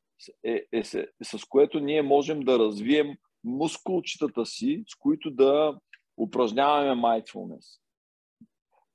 [0.44, 0.84] е, е, е,
[1.24, 5.78] с което ние можем да развием мускулчетата си, с които да
[6.16, 7.79] упражняваме mindfulness.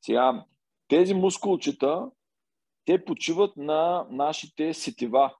[0.05, 0.45] Сега,
[0.87, 2.09] тези мускулчета
[2.85, 5.33] те почиват на нашите сетива,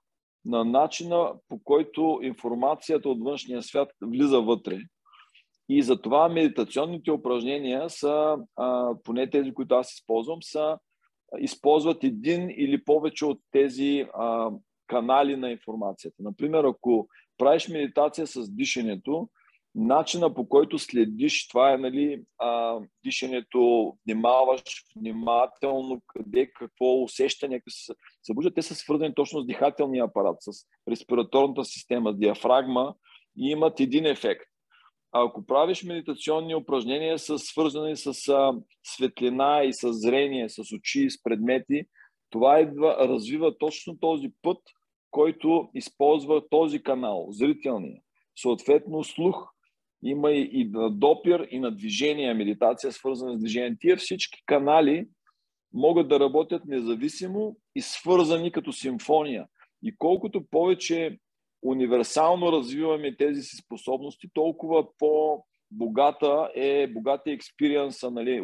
[0.44, 4.78] на начина по който информацията от външния свят влиза вътре.
[5.68, 8.36] И затова медитационните упражнения са,
[9.04, 10.78] поне тези, които аз използвам, са
[11.38, 14.06] използват един или повече от тези
[14.86, 16.16] канали на информацията.
[16.18, 17.08] Например, ако
[17.38, 19.28] правиш медитация с дишането,
[19.76, 24.62] начина по който следиш, това е нали, а, дишането, внимаваш
[24.96, 31.64] внимателно къде, какво усещане се събуждат, те са свързани точно с дихателния апарат, с респираторната
[31.64, 32.94] система, с диафрагма
[33.38, 34.46] и имат един ефект.
[35.12, 38.52] А ако правиш медитационни упражнения, са свързани с а,
[38.82, 41.84] светлина и с зрение, с очи, с предмети,
[42.30, 44.58] това идва, развива точно този път,
[45.10, 48.02] който използва този канал, зрителния.
[48.36, 49.55] Съответно, слух
[50.02, 53.76] има и на допир, и на движение, медитация свързана с движение.
[53.80, 55.06] Тия всички канали
[55.72, 59.46] могат да работят независимо и свързани като симфония.
[59.82, 61.18] И колкото повече
[61.62, 68.42] универсално развиваме тези си способности, толкова по-богата е богата експириенса, нали,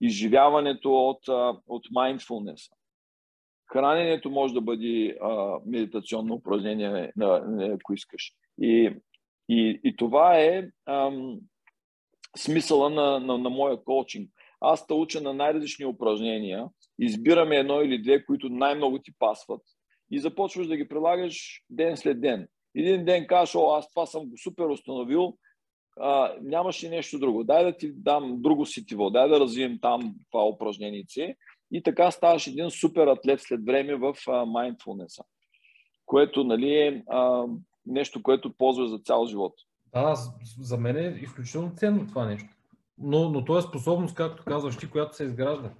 [0.00, 1.28] изживяването от,
[1.66, 2.72] от mindfulness.
[3.72, 7.12] Храненето може да бъде а, медитационно упражнение,
[7.74, 8.32] ако искаш.
[8.60, 8.90] И,
[9.52, 11.40] и, и това е ам,
[12.36, 14.30] смисъла на, на, на моя коучинг.
[14.60, 16.66] Аз те уча на най-различни упражнения,
[16.98, 19.60] избираме едно или две, които най-много ти пасват
[20.10, 22.48] и започваш да ги прилагаш ден след ден.
[22.74, 25.36] Един ден кажеш, о, аз това съм го супер установил,
[26.00, 27.44] а, нямаш ли нещо друго.
[27.44, 31.04] Дай да ти дам друго сетиво, дай да развием там това упражнение.
[31.72, 35.24] И така ставаш един супер атлет след време в mindfulness,
[36.06, 37.46] което нали, е а,
[37.86, 39.54] нещо, което ползваш за цял живот.
[39.92, 40.14] Да,
[40.60, 42.48] за мен е изключително ценно това нещо.
[42.98, 45.70] Но, но то е способност, както казваш ти, която се изгражда.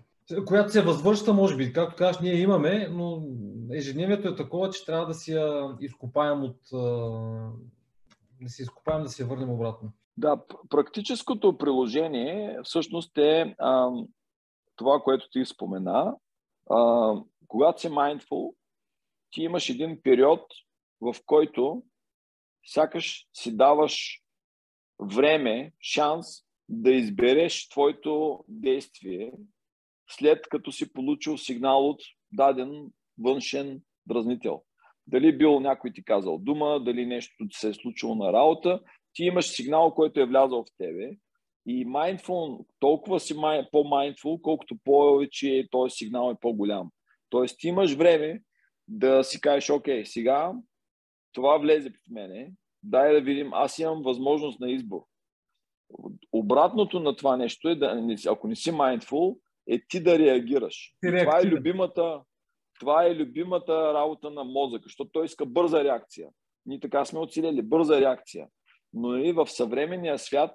[0.46, 3.22] Която се възвършва, може би, както казваш, ние имаме, но
[3.72, 6.58] ежедневието е такова, че трябва да си я изкопаем от...
[8.40, 9.92] да си изкопаем, да се върнем обратно.
[10.16, 13.90] Да, практическото приложение всъщност е а,
[14.76, 16.16] това, което ти спомена.
[16.70, 17.14] А,
[17.48, 18.54] когато си mindful,
[19.30, 20.40] ти имаш един период,
[21.00, 21.82] в който
[22.64, 24.20] сякаш си даваш
[25.00, 26.26] време, шанс
[26.68, 29.32] да избереш твоето действие,
[30.10, 32.00] след като си получил сигнал от
[32.32, 34.62] даден външен дразнител.
[35.06, 38.80] Дали бил някой ти казал дума, дали нещо се е случило на работа,
[39.14, 41.16] ти имаш сигнал, който е влязал в тебе
[41.66, 43.34] и mindful, толкова си
[43.72, 46.90] по-mindful, колкото повече този сигнал е по-голям.
[47.30, 48.42] Тоест ти имаш време
[48.88, 50.52] да си кажеш, окей, сега
[51.32, 52.52] това влезе в мене,
[52.82, 55.00] дай да видим, аз имам възможност на избор.
[56.32, 60.94] Обратното на това нещо е, да, ако не си mindful, е ти да реагираш.
[61.00, 62.20] Това е, любимата,
[62.80, 66.28] това е любимата работа на мозъка, защото той иска бърза реакция.
[66.66, 68.46] Ние така сме оцелели, бърза реакция.
[68.92, 70.50] Но нали, в съвременния свят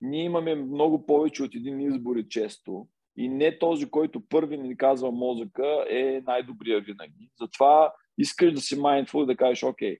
[0.00, 2.86] ние имаме много повече от един избор и често.
[3.16, 7.30] И не този, който първи ни казва мозъка, е най-добрия винаги.
[7.40, 9.98] Затова искаш да си mindful и да кажеш, окей,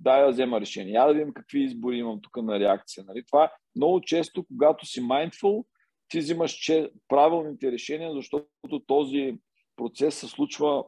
[0.00, 0.92] да взема решение.
[0.92, 3.04] Я да видим какви избори имам тук на реакция.
[3.08, 3.24] Нали?
[3.26, 5.64] Това много често, когато си mindful,
[6.08, 9.38] ти взимаш че, правилните решения, защото този
[9.76, 10.84] процес се случва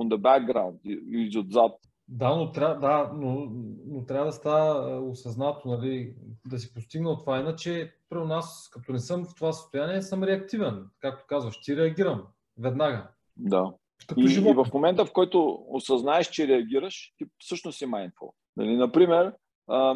[0.00, 1.72] on the background, и отзад.
[2.08, 3.48] Да, но, трябва, да, но,
[3.86, 6.14] но трябва да става осъзнато, нали,
[6.46, 7.40] да си постигнал това.
[7.40, 10.86] Иначе, при нас, като не съм в това състояние, съм реактивен.
[11.00, 12.26] Както казваш, ти реагирам
[12.58, 13.10] веднага.
[13.36, 13.72] Да.
[14.06, 18.30] Като и, и в момента, в който осъзнаеш, че реагираш, ти всъщност си mindful.
[18.56, 19.32] Нали, например,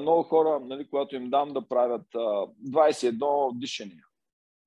[0.00, 4.04] много хора, нали, когато им дам да правят 21 дишания,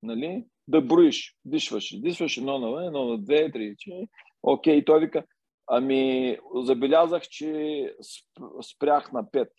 [0.04, 4.08] нали, да броиш, дишваш, дишваш едно на едно на две, три, че,
[4.44, 5.24] окей, той вика,
[5.68, 7.94] ами забелязах, че
[8.74, 9.52] спрях на пет.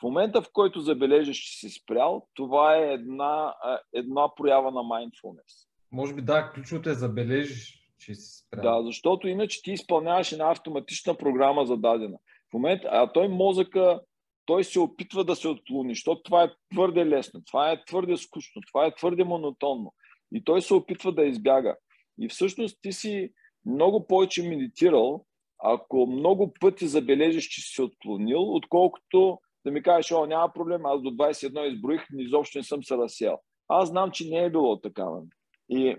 [0.00, 3.54] В момента, в който забележиш, че си спрял, това е една,
[3.94, 5.68] една проява на mindfulness.
[5.92, 8.62] Може би да, ключовото е забележиш, че си спрял.
[8.62, 12.18] Да, защото иначе ти изпълняваш една автоматична програма за дадена.
[12.50, 14.00] В момента, а той мозъка,
[14.46, 18.62] той се опитва да се отклони, защото това е твърде лесно, това е твърде скучно,
[18.72, 19.94] това е твърде монотонно.
[20.32, 21.76] И той се опитва да избяга.
[22.20, 23.30] И всъщност ти си
[23.66, 25.24] много повече медитирал,
[25.58, 30.86] ако много пъти забележиш, че си се отклонил, отколкото да ми кажеш, о, няма проблем,
[30.86, 33.38] аз до 21 изброих, изобщо не съм се разсел.
[33.68, 35.22] Аз знам, че не е било такава.
[35.68, 35.96] И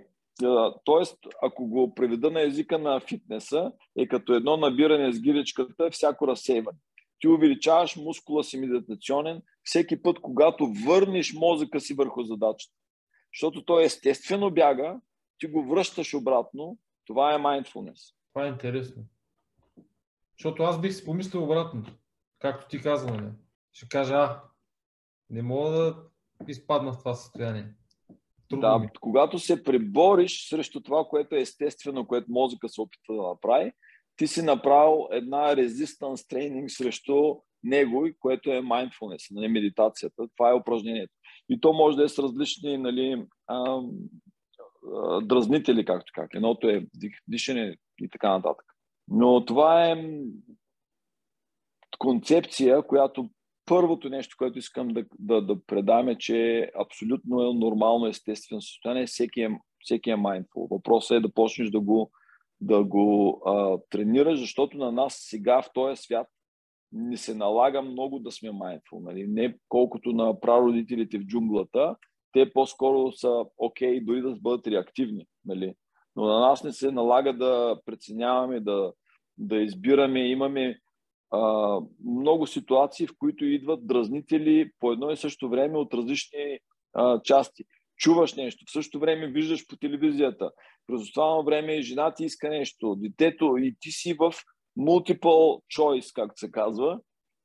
[0.85, 1.29] т.е.
[1.41, 6.77] ако го преведа на езика на фитнеса, е като едно набиране с гиричката, всяко разсейване.
[7.19, 12.75] Ти увеличаваш мускула си медитационен всеки път, когато върнеш мозъка си върху задачата.
[13.33, 14.99] Защото той естествено бяга,
[15.37, 18.15] ти го връщаш обратно, това е mindfulness.
[18.33, 19.03] Това е интересно.
[20.37, 21.91] Защото аз бих си помислил обратното.
[22.39, 23.31] Както ти каза, нали?
[23.73, 24.43] Ще кажа, а,
[25.29, 25.95] не мога да
[26.47, 27.73] изпадна в това състояние.
[28.51, 28.87] Трудно да, ми.
[29.01, 33.71] когато се пребориш срещу това, което е естествено, което мозъка се опитва да направи,
[34.15, 40.27] ти си направил една резистанс тренинг срещу него, което е mindfulness, нали, медитацията.
[40.35, 41.13] Това е упражнението.
[41.49, 43.81] И то може да е с различни нали, а,
[44.95, 46.33] а, дразнители, както как.
[46.33, 46.85] Едното е
[47.27, 48.65] дишане и така нататък.
[49.07, 50.11] Но това е
[51.97, 53.29] концепция, която
[53.65, 59.05] първото нещо, което искам да, да, да предам е, че абсолютно е нормално, естествено състояние.
[59.05, 60.69] Всеки е, всеки е mindful.
[60.71, 62.11] Въпросът е да почнеш да го,
[62.61, 66.27] да го а, тренираш, защото на нас сега в този свят
[66.91, 68.99] не се налага много да сме mindful.
[69.03, 69.27] Нали?
[69.27, 71.95] Не колкото на прародителите в джунглата,
[72.31, 75.25] те по-скоро са окей okay, дори да бъдат реактивни.
[75.45, 75.73] Нали?
[76.15, 78.93] Но на нас не се налага да преценяваме, да,
[79.37, 80.19] да избираме.
[80.19, 80.79] Имаме
[81.31, 86.59] а, много ситуации, в които идват дразнители по едно и също време от различни
[86.93, 87.63] а, части.
[87.97, 90.51] Чуваш нещо, в същото време виждаш по телевизията.
[90.87, 94.33] През това време жена ти иска нещо, детето и ти си в
[94.79, 96.99] multiple choice, както се казва.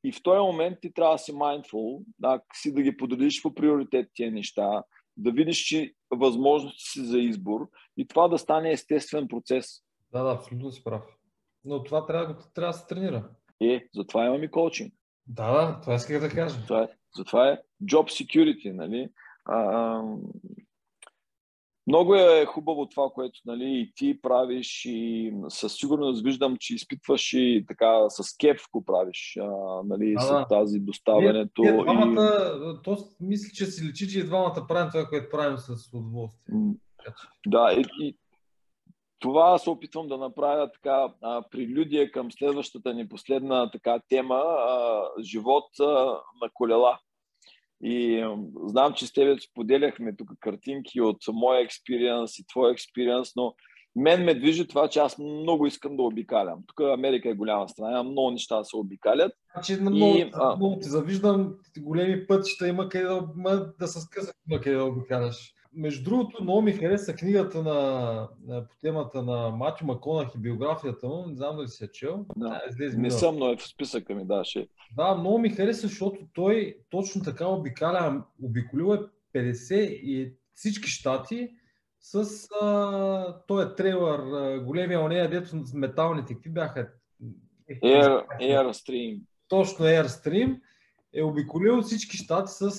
[0.04, 3.54] И в този момент ти трябва да си mindful, да, си да ги подредиш по
[3.54, 4.82] приоритет тия неща,
[5.16, 9.66] да видиш, че възможности си за избор и това да стане естествен процес.
[10.12, 11.02] Да, да, абсолютно си прав.
[11.64, 13.30] Но това трябва, трябва да се тренира.
[13.60, 14.94] Е, затова имаме коучинг.
[15.26, 16.56] Да, да, това исках да кажа.
[16.66, 19.08] Това е, затова е job security, нали?
[19.44, 20.02] А,
[21.86, 27.32] много е хубаво това, което нали, и ти правиш и със сигурност виждам, че изпитваш
[27.32, 29.46] и така с кеф го правиш, а,
[29.84, 31.62] нали, а, с тази доставянето.
[31.62, 32.82] Ние, ние двамата, и...
[32.82, 36.54] то мисля, че си лечи, че и двамата правим това, което правим с удоволствие.
[37.46, 38.16] Да, и, и
[39.18, 45.02] това се опитвам да направя така а, прелюдия към следващата ни последна така тема а,
[45.22, 45.84] живот а,
[46.42, 46.98] на колела.
[47.82, 53.36] И а, знам, че с тебе споделяхме тук картинки от моя експириенс и твой експириенс,
[53.36, 53.54] но
[53.96, 56.58] мен ме движи това, че аз много искам да обикалям.
[56.66, 59.32] Тук Америка е голяма страна, много неща се обикалят.
[59.52, 60.56] Значи, много, и, а...
[60.56, 65.52] много ти завиждам, големи пътища има къде да, да се скъсат, има къде да обикаляш.
[65.76, 71.08] Между другото, много ми хареса книгата на, на, по темата на Матю Маконах и биографията
[71.08, 71.26] му.
[71.26, 72.26] Не знам дали си я чел.
[72.36, 74.68] Да, да не съм, но е в списъка ми, да, ще.
[74.96, 81.48] Да, много ми хареса, защото той точно така обикаля, обиколил е 50 и всички щати
[82.00, 84.20] с а, той е трейлър,
[84.58, 86.88] големия онея, дето с металните, какви бяха?
[87.70, 89.20] Air, Airstream.
[89.48, 90.60] Точно Airstream
[91.16, 92.70] е обиколил всички щати с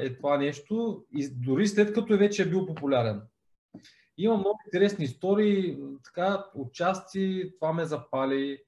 [0.00, 3.22] е това нещо, и дори след като е вече е бил популярен.
[4.18, 8.58] Има много интересни истории, така, отчасти това ме запали.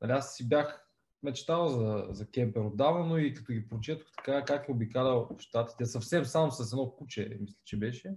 [0.00, 0.86] Нали, аз си бях
[1.22, 5.86] мечтал за, за кемпер отдавна, но и като ги прочетох така, как е обикалял щатите,
[5.86, 8.14] съвсем само с едно куче, мисля, че беше.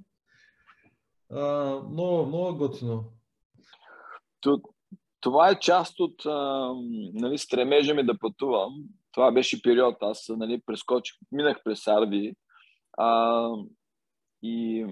[1.31, 1.41] А,
[1.89, 3.11] много, много готино.
[5.19, 6.73] Това е част от а,
[7.13, 8.73] нали, стремежа ми да пътувам
[9.17, 9.95] това беше период.
[10.01, 12.35] Аз нали, прескочих, минах през Арви.
[12.97, 13.49] А,
[14.43, 14.85] и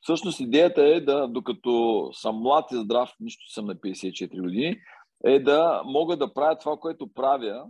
[0.00, 4.76] всъщност идеята е да, докато съм млад и здрав, нищо съм на 54 години,
[5.24, 7.66] е да мога да правя това, което правя,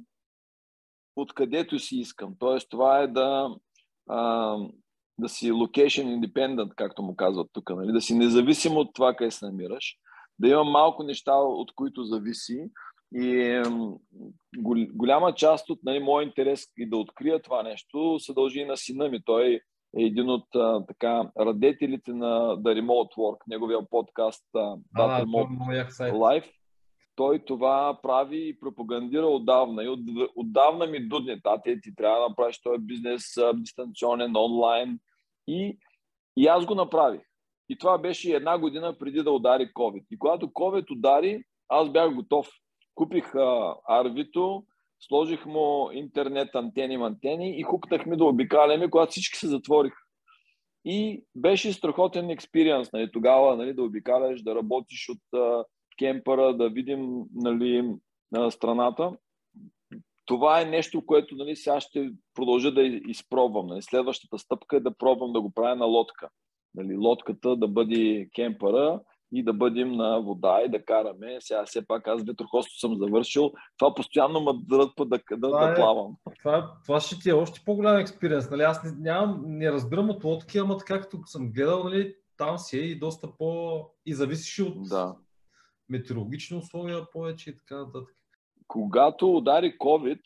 [1.16, 2.34] откъдето си искам.
[2.38, 3.56] Тоест, това е да,
[4.08, 4.56] а,
[5.18, 7.92] да си location independent, както му казват тук, нали?
[7.92, 9.96] да си независим от това, къде се намираш,
[10.38, 12.70] да има малко неща, от които зависи,
[13.14, 13.62] и
[14.94, 18.76] голяма част от нали, моят интерес и да открия това нещо се дължи и на
[18.76, 19.24] сина ми.
[19.24, 19.60] Той е
[19.96, 26.50] един от а, така радетелите на The Remote Work, неговия подкаст uh, That Remote Life.
[27.16, 29.84] Той това прави и пропагандира отдавна.
[29.84, 30.00] И от,
[30.36, 34.98] отдавна ми дудне, тате, ти трябва да направиш този бизнес а, дистанционен, онлайн.
[35.46, 35.78] И,
[36.36, 37.20] и аз го направих.
[37.68, 40.04] И това беше една година преди да удари COVID.
[40.10, 42.48] И когато COVID удари, аз бях готов
[42.94, 43.32] купих
[43.88, 44.64] арвито,
[45.00, 50.02] сложих му интернет антени, антени и хукнахме да обикаляме, когато всички се затвориха.
[50.84, 55.64] И беше страхотен експириенс нали, тогава нали, да обикаляш, да работиш от а,
[55.98, 57.94] кемпера, да видим нали,
[58.34, 59.12] а, страната.
[60.24, 63.66] Това е нещо, което нали, сега ще продължа да изпробвам.
[63.66, 63.82] Нали.
[63.82, 66.28] Следващата стъпка е да пробвам да го правя на лодка.
[66.74, 69.00] Нали, лодката да бъде кемпера
[69.32, 71.36] и да бъдем на вода и да караме.
[71.40, 73.52] Сега все пак аз ветрохосто съм завършил.
[73.78, 76.16] Това постоянно ме дръпа да, да, това да е, плавам.
[76.38, 78.50] Това, това ще ти е още по-голям експириенс.
[78.50, 78.62] Нали?
[78.62, 82.78] Аз не, нямам, не разбирам от лодки, ама така както съм гледал, нали, там си
[82.78, 83.80] е и доста по...
[84.06, 84.88] и зависиш от...
[84.88, 85.16] Да.
[85.88, 88.16] метеорологични условия повече и така нататък.
[88.68, 90.20] Когато удари COVID,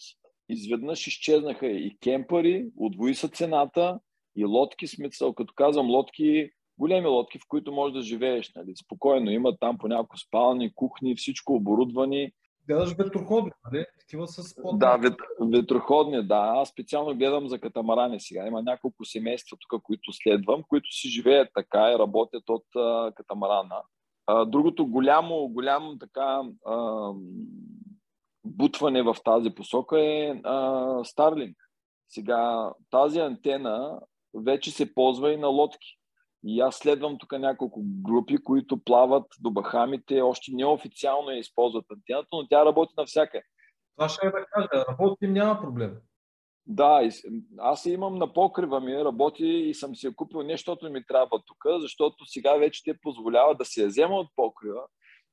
[0.49, 4.01] изведнъж изчезнаха и кемпари, отвои се цената
[4.37, 9.31] и лодки, смисъл, като казвам лодки, големи лодки, в които можеш да живееш, нали, спокойно.
[9.31, 12.33] Има там по няколко спални, кухни, всичко оборудвани.
[12.69, 13.87] Гледаш ветроходни, нали?
[14.01, 14.79] Такива с под...
[14.79, 16.53] Да, вет, ветроходни, да.
[16.57, 18.47] Аз специално гледам за катамарани сега.
[18.47, 23.83] Има няколко семейства тук, които следвам, които си живеят така и работят от а, катамарана.
[24.27, 27.13] А, другото голямо, голямо така а,
[28.45, 30.55] бутване в тази посока е а,
[31.05, 31.55] Starlink.
[32.09, 34.01] Сега тази антена
[34.35, 35.99] вече се ползва и на лодки.
[36.47, 42.29] И аз следвам тук няколко групи, които плават до Бахамите, още неофициално я използват антената,
[42.33, 43.45] но тя работи навсякъде.
[43.97, 45.97] Това ще е да кажа, работи няма проблем.
[46.67, 47.11] Да,
[47.59, 51.65] аз имам на покрива ми, работи и съм си я купил нещото ми трябва тук,
[51.81, 54.83] защото сега вече те позволява да си я взема от покрива,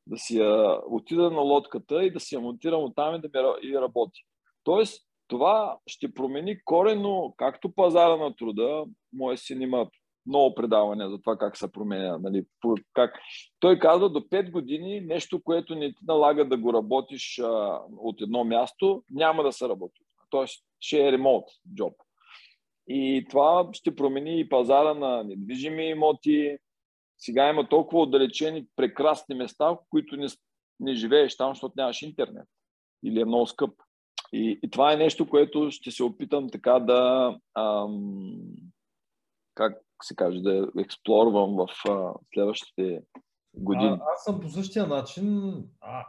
[0.08, 3.70] да си я отида на лодката и да си я монтирам оттам и да ми
[3.70, 4.22] и работи.
[4.64, 9.90] Тоест, това ще промени корено както пазара на труда, моят син има
[10.26, 12.18] много предавания за това как се променя.
[12.18, 12.46] Нали,
[12.94, 13.20] как...
[13.60, 18.22] Той казва до 5 години нещо, което не ти налага да го работиш а, от
[18.22, 20.02] едно място, няма да се работи.
[20.30, 21.46] Тоест ще е ремонт
[21.76, 21.94] джоб.
[22.88, 26.58] И това ще промени и пазара на недвижими имоти.
[27.18, 30.28] Сега има толкова отдалечени прекрасни места, в които не,
[30.80, 32.48] не живееш там, защото нямаш интернет.
[33.04, 33.74] Или е много скъп.
[34.34, 38.36] И, и това е нещо, което ще се опитам така да ам,
[39.56, 43.02] как се каже, да експлорвам в а, следващите
[43.54, 43.98] години.
[44.02, 45.54] А, аз съм по същия начин.
[45.82, 46.06] А,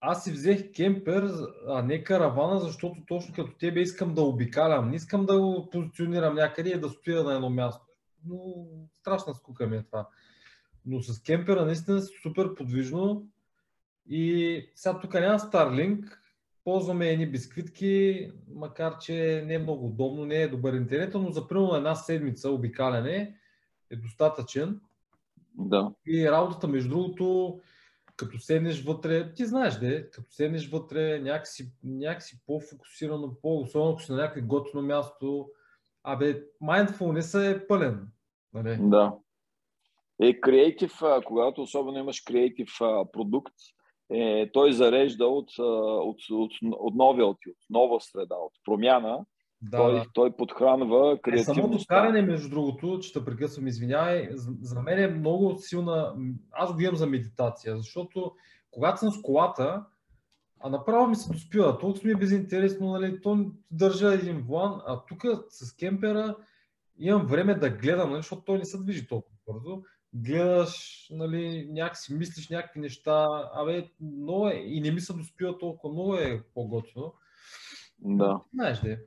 [0.00, 1.30] аз си взех кемпер,
[1.68, 4.90] а не каравана, защото точно като тебе искам да обикалям.
[4.90, 7.86] Не искам да го позиционирам някъде и да стоя на едно място.
[8.26, 8.38] Но
[9.00, 10.08] страшна скука ми е това.
[10.86, 13.26] Но с кемпера наистина е супер подвижно.
[14.08, 16.18] И сега тук няма Starlink,
[16.64, 21.48] ползваме едни бисквитки, макар че не е много удобно, не е добър интернет, но за
[21.48, 23.36] примерно една седмица обикаляне
[23.90, 24.80] е достатъчен.
[25.54, 25.92] Да.
[26.06, 27.60] И работата, между другото,
[28.16, 34.02] като седнеш вътре, ти знаеш де, като седнеш вътре, някакси, някакси по-фокусирано, по особено ако
[34.02, 35.50] си на някакво готино място,
[36.02, 38.08] абе, mindfulness е пълен.
[38.54, 38.78] Нали?
[38.80, 39.14] Да.
[40.22, 40.92] Е, креатив,
[41.24, 42.70] когато особено имаш креатив
[43.12, 43.54] продукт,
[44.14, 49.24] е, той зарежда от, от, от, от новия, от, от нова среда, от промяна.
[49.62, 50.04] Да, той, да.
[50.14, 51.52] той подхранва креативността.
[51.52, 56.14] Е, самото каране, между другото, че те прекъсвам, извинявай, за, за мен е много силна...
[56.52, 58.32] Аз го имам за медитация, защото
[58.70, 59.84] когато съм с колата,
[60.60, 61.78] а направо ми се доспива.
[61.78, 63.20] Толкова ми е безинтересно, нали?
[63.20, 66.36] То държа един влан, а тук с кемпера
[66.98, 68.18] имам време да гледам, нали?
[68.18, 69.82] защото той не се движи толкова бързо
[70.14, 75.92] гледаш, нали, някакси мислиш някакви неща, абе, много е, и не ми се доспива толкова,
[75.92, 77.14] много е по-готино.
[77.98, 78.40] Да.
[78.54, 78.98] Знаеш де.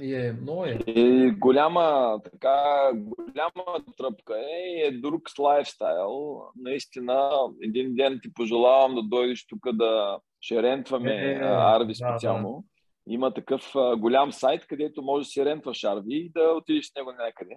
[0.00, 0.78] И е, много е.
[0.86, 6.42] И голяма, така, голяма тръпка е и е друг лайфстайл.
[6.56, 7.30] Наистина,
[7.62, 12.50] един ден ти пожелавам да дойдеш тук да ще рентваме е, е, Арви специално.
[12.50, 13.14] Да, да.
[13.14, 16.94] Има такъв а, голям сайт, където можеш да си рентваш Арви и да отидеш с
[16.96, 17.56] него някъде.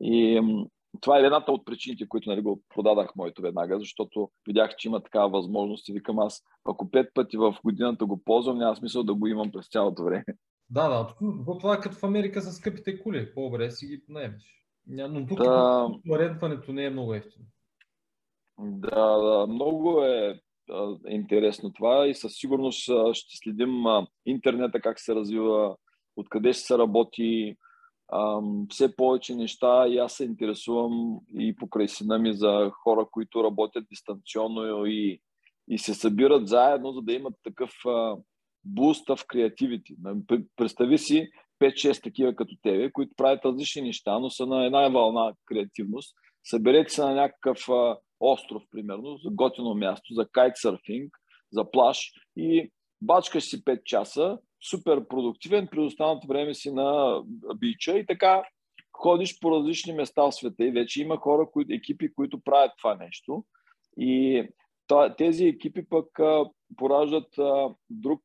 [0.00, 0.40] И
[1.00, 5.02] това е едната от причините, които нали, го продадах моето веднага, защото видях, че има
[5.02, 9.14] такава възможност и викам аз, ако пет пъти в годината го ползвам, няма смисъл да
[9.14, 10.24] го имам през цялото време.
[10.70, 11.14] Да, да.
[11.58, 13.34] Това е като в Америка с скъпите коли.
[13.34, 14.42] По-добре си ги наемеш.
[14.86, 15.88] Но тук да...
[16.10, 17.44] рентването не е много ефтино.
[18.58, 20.40] Да, да, много е
[21.08, 22.82] интересно това и със сигурност
[23.12, 23.84] ще следим
[24.26, 25.76] интернета как се развива,
[26.16, 27.56] откъде ще се работи,
[28.70, 33.84] все повече неща и аз се интересувам и покрай сина ми за хора, които работят
[33.90, 35.20] дистанционно и,
[35.68, 37.72] и се събират заедно, за да имат такъв
[38.64, 39.96] буст в креативити.
[40.56, 41.28] Представи си
[41.62, 46.14] 5-6 такива като тебе, които правят различни неща, но са на една вълна креативност.
[46.44, 47.58] Съберете се на някакъв
[48.20, 51.16] остров, примерно, за готино място, за кайтсърфинг,
[51.52, 52.70] за плаж и
[53.02, 57.20] бачкаш си 5 часа супер продуктивен, при останалото време си на
[57.56, 58.42] бича и така
[58.92, 62.94] ходиш по различни места в света и вече има хора, които, екипи, които правят това
[62.94, 63.44] нещо.
[63.96, 64.44] И
[65.18, 66.06] тези екипи пък
[66.76, 67.34] пораждат
[67.90, 68.22] друг,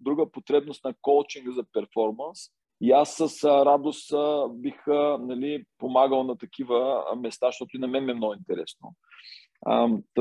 [0.00, 2.38] друга потребност на коучинг за перформанс.
[2.80, 4.12] И аз с радост
[4.50, 4.86] бих
[5.20, 8.94] нали, помагал на такива места, защото и на мен ми е много интересно.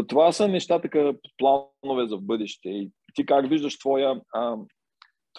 [0.07, 2.69] Това са нещата, като планове за бъдеще.
[2.69, 4.21] И ти как виждаш твоя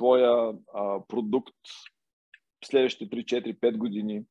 [0.01, 1.57] твоя а, продукт
[2.65, 4.25] в следващите 3, 4, 5 години?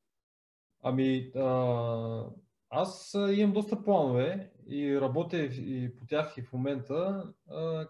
[0.84, 2.26] Ами, а,
[2.70, 7.24] аз имам доста планове и работя и по тях и в момента.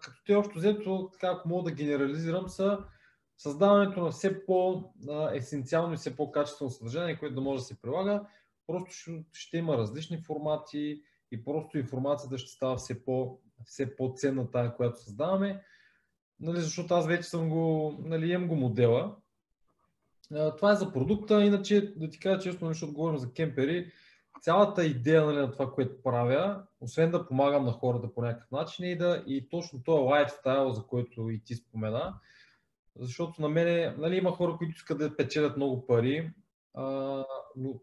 [0.02, 2.78] Като те общо взето, така ако мога да генерализирам, са
[3.38, 8.22] създаването на все по-есенциално и все по-качествено съдържание, което да може да се прилага.
[8.66, 8.90] Просто
[9.32, 11.02] ще има различни формати
[11.32, 15.62] и просто информацията ще става все, по, все по-ценна тая, която създаваме.
[16.40, 19.16] Нали, защото аз вече съм го, нали, имам го модела.
[20.56, 23.92] Това е за продукта, иначе да ти кажа честно, защото говорим за кемпери,
[24.42, 28.84] цялата идея нали, на това, което правя, освен да помагам на хората по някакъв начин,
[28.84, 32.14] и, да, и точно този лайфстайл, за който и ти спомена,
[32.96, 36.32] защото на мен нали, има хора, които искат да печелят много пари,
[36.74, 37.24] а,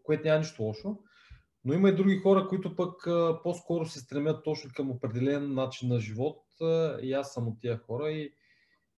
[0.02, 0.98] което няма нищо лошо,
[1.64, 5.88] но има и други хора, които пък а, по-скоро се стремят точно към определен начин
[5.88, 8.32] на живот а, и аз съм от тия хора и,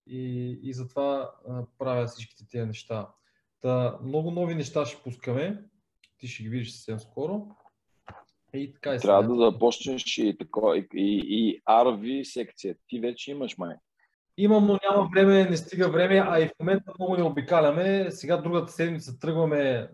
[0.07, 3.09] и, и затова а, правя всичките тези неща.
[3.61, 5.70] Та, много нови неща ще пускаме
[6.20, 7.46] ти ще ги видиш съвсем скоро.
[8.55, 12.76] И така и Трябва да започнеш и, тако, и, и, и RV секция.
[12.86, 13.74] Ти вече имаш май.
[14.36, 18.11] Имам, но няма време, не стига време, а и в момента много не обикаляме.
[18.11, 19.90] Сега другата седмица тръгваме,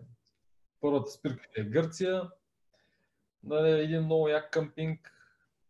[0.81, 2.23] първата спирка е Гърция,
[3.43, 5.13] да, един много як къмпинг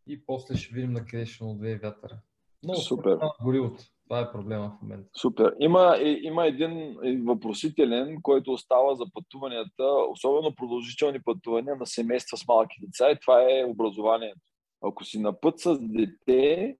[0.07, 2.19] и после ще видим на къде ще две вятъра.
[2.63, 3.17] Много Супер.
[3.43, 3.83] горивото.
[4.09, 5.09] Това е проблема в момента.
[5.17, 5.55] Супер.
[5.59, 12.75] Има, има един въпросителен, който остава за пътуванията, особено продължителни пътувания на семейства с малки
[12.81, 14.39] деца и това е образованието.
[14.81, 16.75] Ако си на път с дете,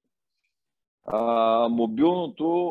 [1.06, 2.68] а, мобилното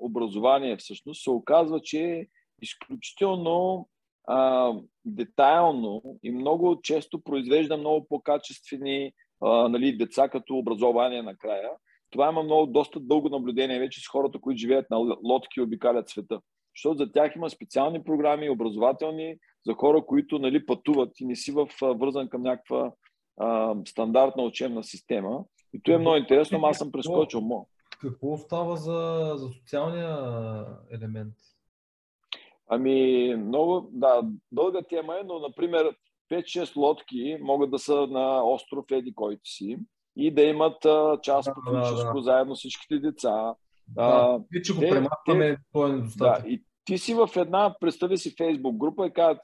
[0.00, 2.26] образование всъщност се оказва, че е
[2.62, 3.88] изключително
[4.26, 4.72] а,
[5.04, 11.70] детайлно и много често произвежда много по-качествени а, нали, деца като образование накрая
[12.10, 16.08] това има много, доста дълго наблюдение вече с хората, които живеят на лодки и обикалят
[16.08, 16.40] света.
[16.76, 19.36] Защото за тях има специални програми, образователни,
[19.66, 22.92] за хора, които нали, пътуват и не си в, вързан към някаква
[23.36, 25.44] а, стандартна учебна система.
[25.72, 27.40] И то е много интересно, аз съм прескочил.
[27.40, 27.68] Мо.
[28.00, 30.18] Какво остава за, за социалния
[30.90, 31.34] елемент?
[32.68, 35.96] Ами, много, да, дълга тема е, но, например,
[36.30, 39.78] 5-6 лодки могат да са на остров Еди който си
[40.18, 42.22] и да имат а, част да, да, да.
[42.22, 43.54] заедно всичките деца.
[43.88, 46.42] Да, а, че го премахваме, то е недостатък.
[46.42, 49.38] Да, и ти си в една, представи си фейсбук група и казват,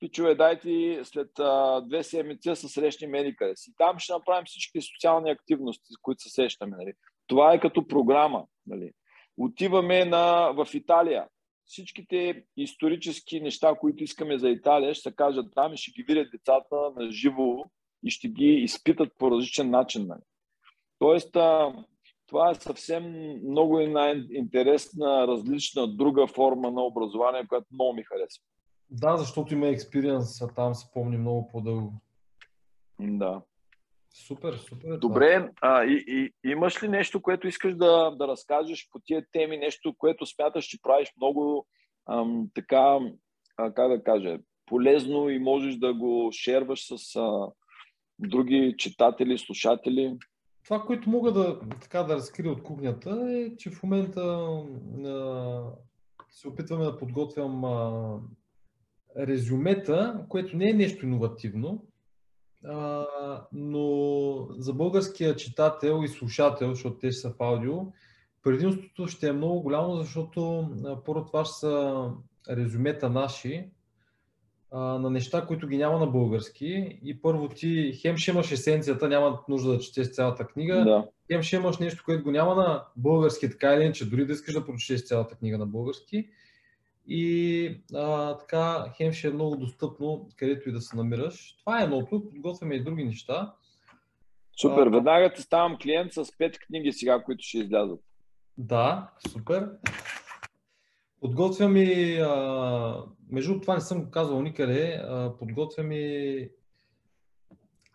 [0.00, 3.72] пичове, дайте след а, две седмици са срещни меди къде си.
[3.78, 6.76] Там ще направим всички социални активности, които се сещаме.
[6.76, 6.92] Нали.
[7.26, 8.44] Това е като програма.
[8.66, 8.90] Нали.
[9.36, 11.26] Отиваме на, в Италия.
[11.66, 16.30] Всичките исторически неща, които искаме за Италия, ще се кажат там и ще ги видят
[16.32, 17.64] децата на живо
[18.04, 20.06] и ще ги изпитат по различен начин.
[20.06, 20.20] Нали.
[20.98, 21.74] Тоест, а,
[22.26, 23.04] това е съвсем
[23.50, 28.42] много една интересна, различна друга форма на образование, която много ми харесва.
[28.90, 31.92] Да, защото има експириенс, а там се помни много по-дълго.
[33.00, 33.42] Да.
[34.14, 34.98] Супер, супер.
[34.98, 39.56] Добре, а, и, и, имаш ли нещо, което искаш да, да разкажеш по тия теми,
[39.56, 41.66] нещо, което смяташ, че правиш много
[42.10, 42.98] ам, така,
[43.56, 47.48] а, как да кажа, полезно и можеш да го шерваш с, а,
[48.28, 50.18] други читатели, слушатели?
[50.64, 54.20] Това, което мога да, така, да разкрия от кухнята е, че в момента
[55.06, 55.62] а,
[56.30, 58.12] се опитваме да подготвям а,
[59.18, 61.86] резюмета, което не е нещо иновативно,
[62.64, 63.06] а,
[63.52, 67.74] но за българския читател и слушател, защото те са в аудио,
[68.42, 70.70] предимството ще е много голямо, защото
[71.04, 72.06] първо това ще са
[72.50, 73.70] резюмета наши,
[74.72, 76.98] а, на неща, които ги няма на български.
[77.04, 80.84] И първо ти хем ще имаш есенцията, няма нужда да четеш цялата книга.
[80.84, 81.06] Да.
[81.32, 84.54] Хем ще имаш нещо, което го няма на български, така или иначе, дори да искаш
[84.54, 86.28] да прочетеш цялата книга на български.
[87.06, 91.56] И а, така, хем ще е много достъпно, където и да се намираш.
[91.60, 93.54] Това е едното, подготвяме и други неща.
[94.60, 98.00] Супер, а, веднага ти ставам клиент с пет книги сега, които ще излязат.
[98.58, 99.68] Да, супер.
[101.20, 106.50] Подготвям и, а, между това не съм го казвал никъде, а, подготвям и,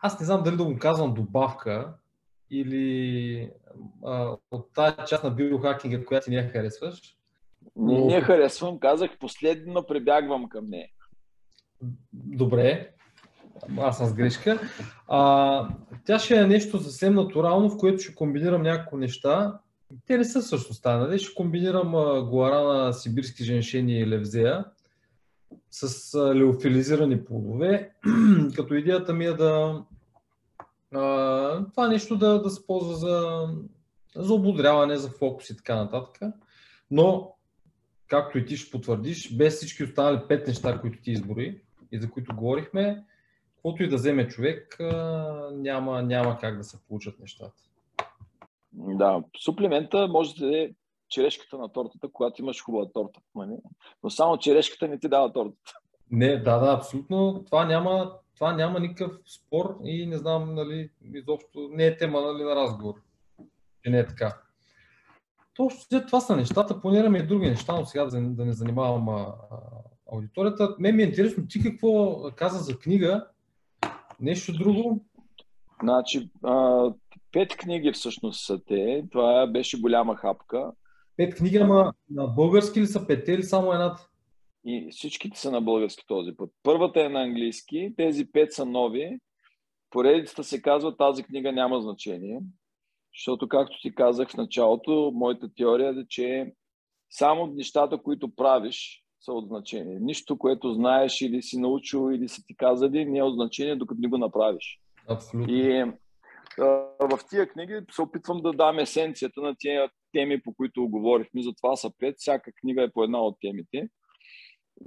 [0.02, 1.94] аз не знам дали да го казвам добавка
[2.50, 3.52] или
[4.06, 7.18] а, от тази част на биохакинга, която ти не я харесваш.
[7.76, 10.90] Не, не харесвам, казах последно прибягвам към нея.
[12.14, 12.90] Добре,
[13.78, 14.60] аз съм с грешка.
[15.08, 15.70] А,
[16.06, 19.60] тя ще е нещо съвсем натурално, в което ще комбинирам няколко неща
[20.08, 21.20] те не са същността, нали?
[21.20, 21.92] Ще комбинирам
[22.30, 24.66] гуарана, сибирски женшени и левзея
[25.72, 27.92] с леофилизирани плодове,
[28.56, 29.84] като идеята ми е да
[30.94, 33.48] а, това нещо да, да се ползва за,
[34.16, 36.34] за ободряване, за фокус и така нататък.
[36.92, 37.36] Но,
[38.08, 41.62] както и ти ще потвърдиш, без всички останали пет неща, които ти избори
[41.92, 43.04] и за които говорихме,
[43.56, 44.78] каквото и да вземе човек,
[45.52, 47.64] няма, няма как да се получат нещата.
[48.76, 50.70] Да, суплимента може да е
[51.10, 53.20] черешката на тортата, когато имаш хубава торта.
[54.04, 55.74] Но само черешката не ти дава тортата.
[56.12, 57.44] Не, да, да, абсолютно.
[57.46, 62.44] Това няма, това няма никакъв спор и не знам, нали, изобщо не е тема нали,
[62.44, 62.96] на разговор.
[63.84, 64.38] Че не е така.
[65.54, 69.22] Точно това са нещата, планираме и други неща, но сега да, да не занимавам а,
[69.52, 69.58] а,
[70.12, 70.76] аудиторията.
[70.80, 73.28] Мен ми е интересно ти какво каза за книга.
[74.20, 75.06] Нещо друго?
[75.84, 76.86] Значи, а,
[77.36, 79.04] пет книги всъщност са те.
[79.12, 80.72] Това беше голяма хапка.
[81.18, 84.10] Пет книги, ама на български ли са петте или само едната?
[84.66, 86.50] И всичките са на български този път.
[86.64, 89.20] Първата е на английски, тези пет са нови.
[89.90, 92.40] Поредицата се казва тази книга няма значение.
[93.14, 96.54] Защото, както ти казах в началото, моята теория е, че
[97.10, 100.00] само нещата, които правиш, са от значение.
[100.02, 104.02] Нищо, което знаеш или си научил или са ти казали, не е от значение, докато
[104.02, 104.80] не го направиш.
[105.10, 105.54] Абсолютно.
[105.54, 105.86] И
[107.00, 111.44] в тия книги се опитвам да дам есенцията на тия теми, по които говорихме.
[111.44, 112.16] Затова са пет.
[112.18, 113.90] Всяка книга е по една от темите.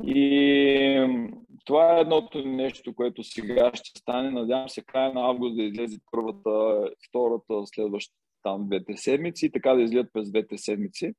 [0.05, 1.25] И
[1.65, 4.31] това е едното нещо, което сега ще стане.
[4.31, 9.75] Надявам се края на август да излезе първата, втората, следващата там двете седмици и така
[9.75, 11.13] да излизат през двете седмици.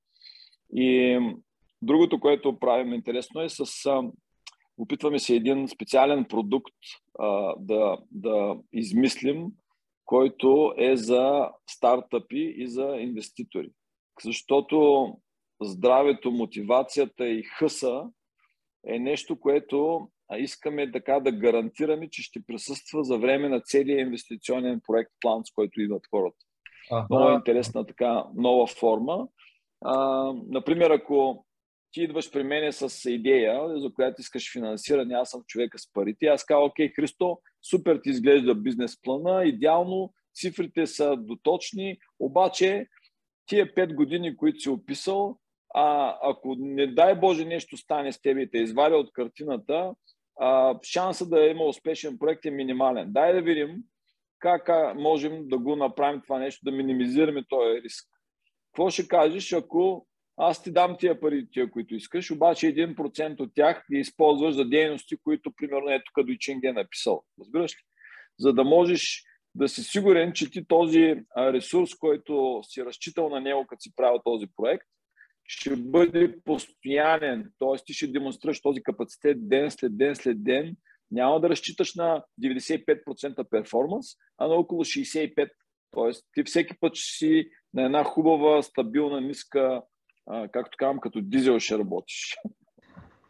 [0.76, 1.20] И
[1.82, 3.66] другото, което правим интересно е с
[4.78, 6.76] опитваме се един специален продукт
[7.20, 9.45] а, да, да измислим,
[10.10, 13.70] който е за стартъпи и за инвеститори.
[14.24, 15.07] Защото
[15.62, 18.03] здравето, мотивацията и хъса
[18.88, 24.82] е нещо, което искаме така да гарантираме, че ще присъства за време на целия инвестиционен
[24.88, 26.45] проект план, с който идват хората.
[26.91, 27.07] Ага.
[27.10, 29.28] Много интересна така нова форма.
[29.86, 31.45] А, например, ако
[31.91, 36.26] ти идваш при мене с идея, за която искаш финансиране, аз съм човека с парите,
[36.26, 42.88] аз казвам, окей, Христо, супер ти изглежда бизнес плана, идеално, цифрите са доточни, обаче
[43.45, 45.38] тия пет години, които си описал,
[45.74, 49.93] а, ако не дай Боже нещо стане с теб и те извадя от картината,
[50.39, 53.14] а, шанса да има успешен проект е минимален.
[53.14, 53.84] Дай да видим
[54.39, 58.07] как можем да го направим това нещо, да минимизираме този риск.
[58.72, 60.07] Какво ще кажеш, ако
[60.42, 64.66] аз ти дам тия пари, тия, които искаш, обаче 1% от тях ги използваш за
[64.66, 67.24] дейности, които, примерно, ето като Ичинг е написал.
[67.40, 67.82] Разбираш ли?
[68.40, 69.24] За да можеш
[69.56, 74.22] да си сигурен, че ти този ресурс, който си разчитал на него, като си правил
[74.26, 74.88] този проект,
[75.46, 77.84] ще бъде постоянен, т.е.
[77.86, 80.76] ти ще демонстрираш този капацитет ден след ден след ден.
[81.12, 84.06] Няма да разчиташ на 95% перформанс,
[84.38, 85.50] а на около 65%.
[85.92, 86.12] Т.е.
[86.34, 89.82] ти всеки път ще си на една хубава, стабилна, ниска,
[90.52, 92.38] както казвам, като дизел ще работиш.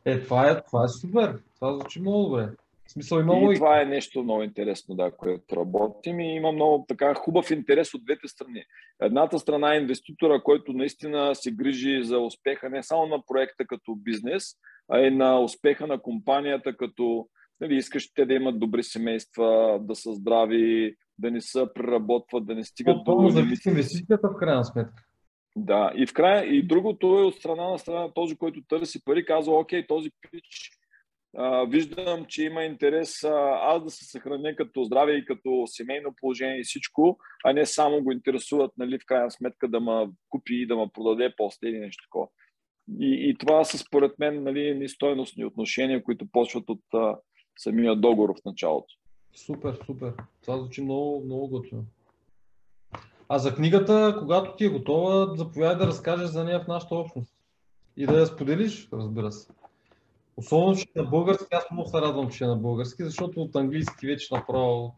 [0.05, 1.39] Е, това е, това е супер.
[1.55, 2.49] Това звучи много добре.
[2.87, 3.51] В смисъл и много...
[3.51, 7.93] И това е нещо много интересно, да, което работим и има много така хубав интерес
[7.93, 8.63] от двете страни.
[9.01, 13.95] Едната страна е инвеститора, който наистина се грижи за успеха не само на проекта като
[13.95, 14.43] бизнес,
[14.91, 17.27] а и на успеха на компанията като
[17.61, 22.55] нали, искаш те да имат добри семейства, да са здрави, да не се преработват, да
[22.55, 23.03] не стигат до...
[23.03, 25.03] Това зависи инвестицията в крайна сметка.
[25.59, 29.25] Да, и в края, и другото е от страна на страна, този, който търси пари,
[29.25, 30.71] казва, окей, този пич
[31.37, 36.13] а, виждам, че има интерес а, аз да се съхраня като здраве и като семейно
[36.21, 40.55] положение и всичко, а не само го интересуват, нали, в крайна сметка да ме купи
[40.55, 42.27] и да ме продаде после или нещо такова.
[42.99, 47.17] И, и това са според мен нали, нестойностни отношения, които почват от а,
[47.57, 48.93] самия договор в началото.
[49.35, 50.13] Супер, супер.
[50.41, 51.83] Това звучи много, много готино.
[53.29, 57.33] А за книгата, когато ти е готова, заповядай да разкажеш за нея в нашата общност.
[57.97, 59.49] И да я споделиш, разбира се.
[60.37, 63.55] Особено, че е на български, аз много се радвам, че е на български, защото от
[63.55, 64.95] английски вече направо...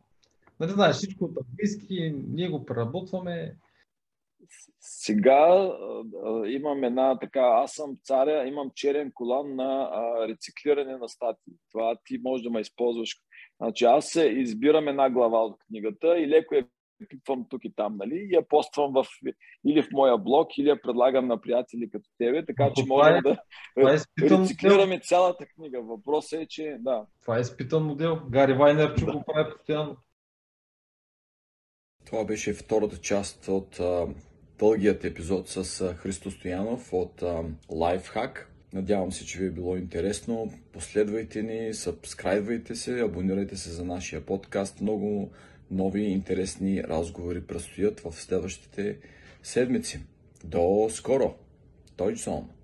[0.59, 3.55] Нали знаеш, всичко от английски, ние го преработваме.
[4.79, 5.71] Сега
[6.47, 11.53] имам една така, аз съм царя, имам черен колан на а, рециклиране на статии.
[11.71, 13.17] Това ти може да ме използваш.
[13.61, 16.65] Значи аз се избирам една глава от книгата и леко я
[17.07, 18.15] пипвам тук и там, нали?
[18.15, 19.05] И я поствам в,
[19.65, 23.21] или в моя блог, или я предлагам на приятели като тебе, така че можем е,
[23.21, 23.37] да
[23.77, 23.97] е
[24.29, 24.99] рециклираме модел.
[25.03, 25.81] цялата книга.
[25.81, 27.05] Въпросът е, че да.
[27.21, 28.19] Това е изпитан модел.
[28.29, 29.11] Гари Вайнер че да.
[29.11, 29.97] го прави постоянно.
[32.05, 34.07] Това беше втората част от а,
[34.59, 38.45] дългият епизод с а, Христо Стоянов от а, Lifehack.
[38.73, 40.51] Надявам се, че ви е било интересно.
[40.73, 44.81] Последвайте ни, сабскрайбвайте се, абонирайте се за нашия подкаст.
[44.81, 45.31] Много
[45.71, 48.97] нови интересни разговори предстоят в следващите
[49.43, 49.99] седмици.
[50.43, 51.33] До скоро!
[51.97, 52.60] Deutschland!